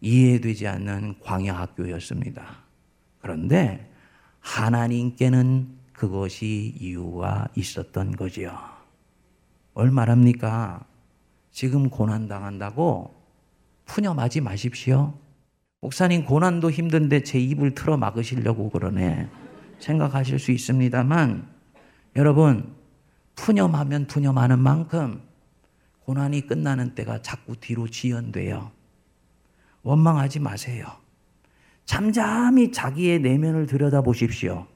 이해되지 0.00 0.66
않는 0.66 1.20
광야 1.20 1.56
학교였습니다. 1.56 2.64
그런데 3.20 3.88
하나님께는 4.40 5.68
그것이 5.92 6.74
이유가 6.80 7.46
있었던 7.54 8.16
거지요. 8.16 8.58
뭘 9.74 9.92
말합니까? 9.92 10.89
지금 11.50 11.90
고난당한다고 11.90 13.14
푸념하지 13.86 14.40
마십시오. 14.40 15.14
목사님, 15.80 16.24
고난도 16.24 16.70
힘든데 16.70 17.22
제 17.22 17.38
입을 17.40 17.74
틀어 17.74 17.96
막으시려고 17.96 18.70
그러네. 18.70 19.28
생각하실 19.78 20.38
수 20.38 20.52
있습니다만, 20.52 21.48
여러분, 22.16 22.74
푸념하면 23.34 24.06
푸념하는 24.06 24.58
만큼 24.58 25.22
고난이 26.00 26.46
끝나는 26.46 26.94
때가 26.94 27.22
자꾸 27.22 27.56
뒤로 27.56 27.88
지연돼요. 27.88 28.70
원망하지 29.82 30.40
마세요. 30.40 30.86
잠잠히 31.86 32.70
자기의 32.70 33.20
내면을 33.20 33.66
들여다보십시오. 33.66 34.66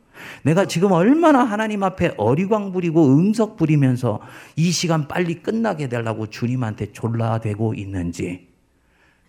내가 0.43 0.67
지금 0.67 0.93
얼마나 0.93 1.45
하나님 1.45 1.83
앞에 1.83 2.15
어리광 2.17 2.73
부리고 2.73 3.17
응석 3.17 3.57
부리면서 3.57 4.21
이 4.57 4.71
시간 4.71 5.09
빨리 5.09 5.43
끝나게 5.43 5.89
되려고 5.89 6.27
주님한테 6.29 6.93
졸라대고 6.93 7.75
있는지 7.75 8.49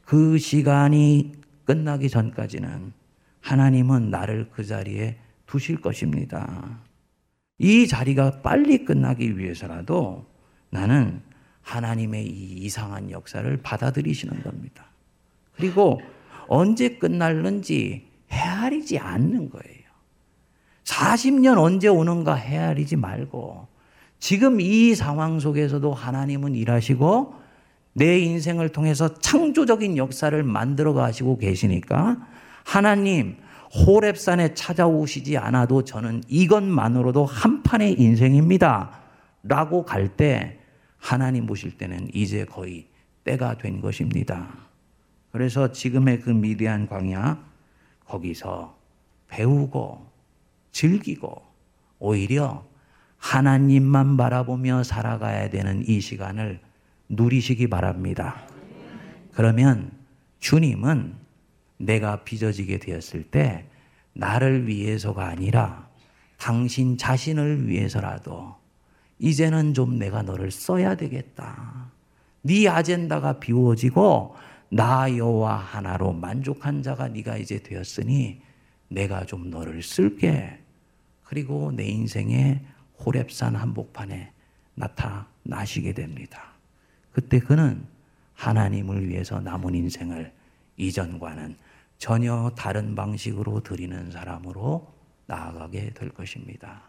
그 0.06 0.38
시간이 0.38 1.34
끝나기 1.65 2.10
전까지는 2.10 2.93
하나님은 3.41 4.10
나를 4.10 4.50
그 4.52 4.63
자리에 4.65 5.17
두실 5.45 5.82
것입니다. 5.82 6.80
이 7.58 7.88
자리가 7.88 8.41
빨리 8.41 8.86
끝나기 8.86 9.38
위해서라도 9.38 10.26
나는 10.69 11.21
하나님의 11.62 12.26
이 12.28 12.65
이상한 12.65 13.10
역사를 13.12 13.58
받아들이시는 13.58 14.43
겁니다. 14.43 14.86
그리고 15.56 16.02
언제 16.48 16.98
끝날는지 16.98 18.08
헤아리지 18.32 19.00
않는 19.00 19.50
거예요. 19.50 19.75
40년 20.86 21.58
언제 21.58 21.88
오는가 21.88 22.36
헤아리지 22.36 22.95
말고 22.95 23.67
지금 24.19 24.62
이 24.62 24.95
상황 24.95 25.39
속에서도 25.39 25.93
하나님은 25.93 26.56
일하시고 26.56 27.36
내 27.93 28.19
인생을 28.19 28.69
통해서 28.69 29.13
창조적인 29.13 29.98
역사를 29.98 30.41
만들어 30.43 30.93
가시고 30.93 31.38
계시니까 31.38 32.17
하나님 32.63 33.38
호랩산에 33.71 34.56
찾아오시지 34.56 35.38
않아도 35.38 35.84
저는 35.84 36.24
이것만으로도 36.28 37.26
한 37.26 37.62
판의 37.63 38.00
인생입니다. 38.00 39.02
라고 39.43 39.84
갈 39.84 40.08
때 40.15 40.60
하나님 40.98 41.45
보실 41.45 41.78
때는 41.78 42.10
이제 42.13 42.45
거의 42.45 42.88
때가 43.24 43.58
된 43.58 43.82
것입니다. 43.82 44.48
그래서 45.32 45.71
지금의 45.71 46.21
그 46.21 46.30
미대한 46.30 46.88
광야 46.88 47.43
거기서 48.06 48.78
배우고 49.28 50.14
즐기고 50.76 51.42
오히려 52.00 52.66
하나님만 53.18 54.18
바라보며 54.18 54.84
살아가야 54.84 55.50
되는 55.50 55.88
이 55.88 56.02
시간을 56.02 56.60
누리시기 57.08 57.70
바랍니다. 57.70 58.46
그러면 59.32 59.92
주님은 60.40 61.16
내가 61.78 62.26
빚어지게 62.26 62.80
되었을 62.80 63.24
때 63.24 63.66
나를 64.12 64.68
위해서가 64.68 65.28
아니라 65.28 65.88
당신 66.38 66.98
자신을 66.98 67.70
위해서라도 67.70 68.56
이제는 69.18 69.74
좀 69.74 69.98
내가 69.98 70.24
너를 70.24 70.52
써야 70.52 70.96
되겠다. 70.96 71.90
네 72.42 72.68
아젠다가 72.68 73.40
비워지고 73.40 74.36
나 74.70 75.16
여호와 75.16 75.56
하나로 75.56 76.12
만족한 76.12 76.84
자가 76.84 77.08
네가 77.08 77.38
이제 77.38 77.64
되었으니 77.64 78.42
내가 78.90 79.26
좀 79.26 79.50
너를 79.50 79.82
쓸게. 79.82 80.64
그리고 81.26 81.72
내 81.72 81.86
인생의 81.86 82.62
호랩산 83.00 83.54
한복판에 83.54 84.32
나타나시게 84.76 85.94
됩니다. 85.94 86.54
그때 87.12 87.40
그는 87.40 87.86
하나님을 88.36 89.08
위해서 89.08 89.40
남은 89.40 89.76
인생을 89.76 90.32
이전과는 90.78 91.58
전혀 91.98 92.52
다른 92.58 92.96
방식으로 92.96 93.62
드리는 93.62 94.12
사람으로 94.12 94.94
나아가게 95.28 95.92
될 95.92 96.10
것입니다. 96.10 96.84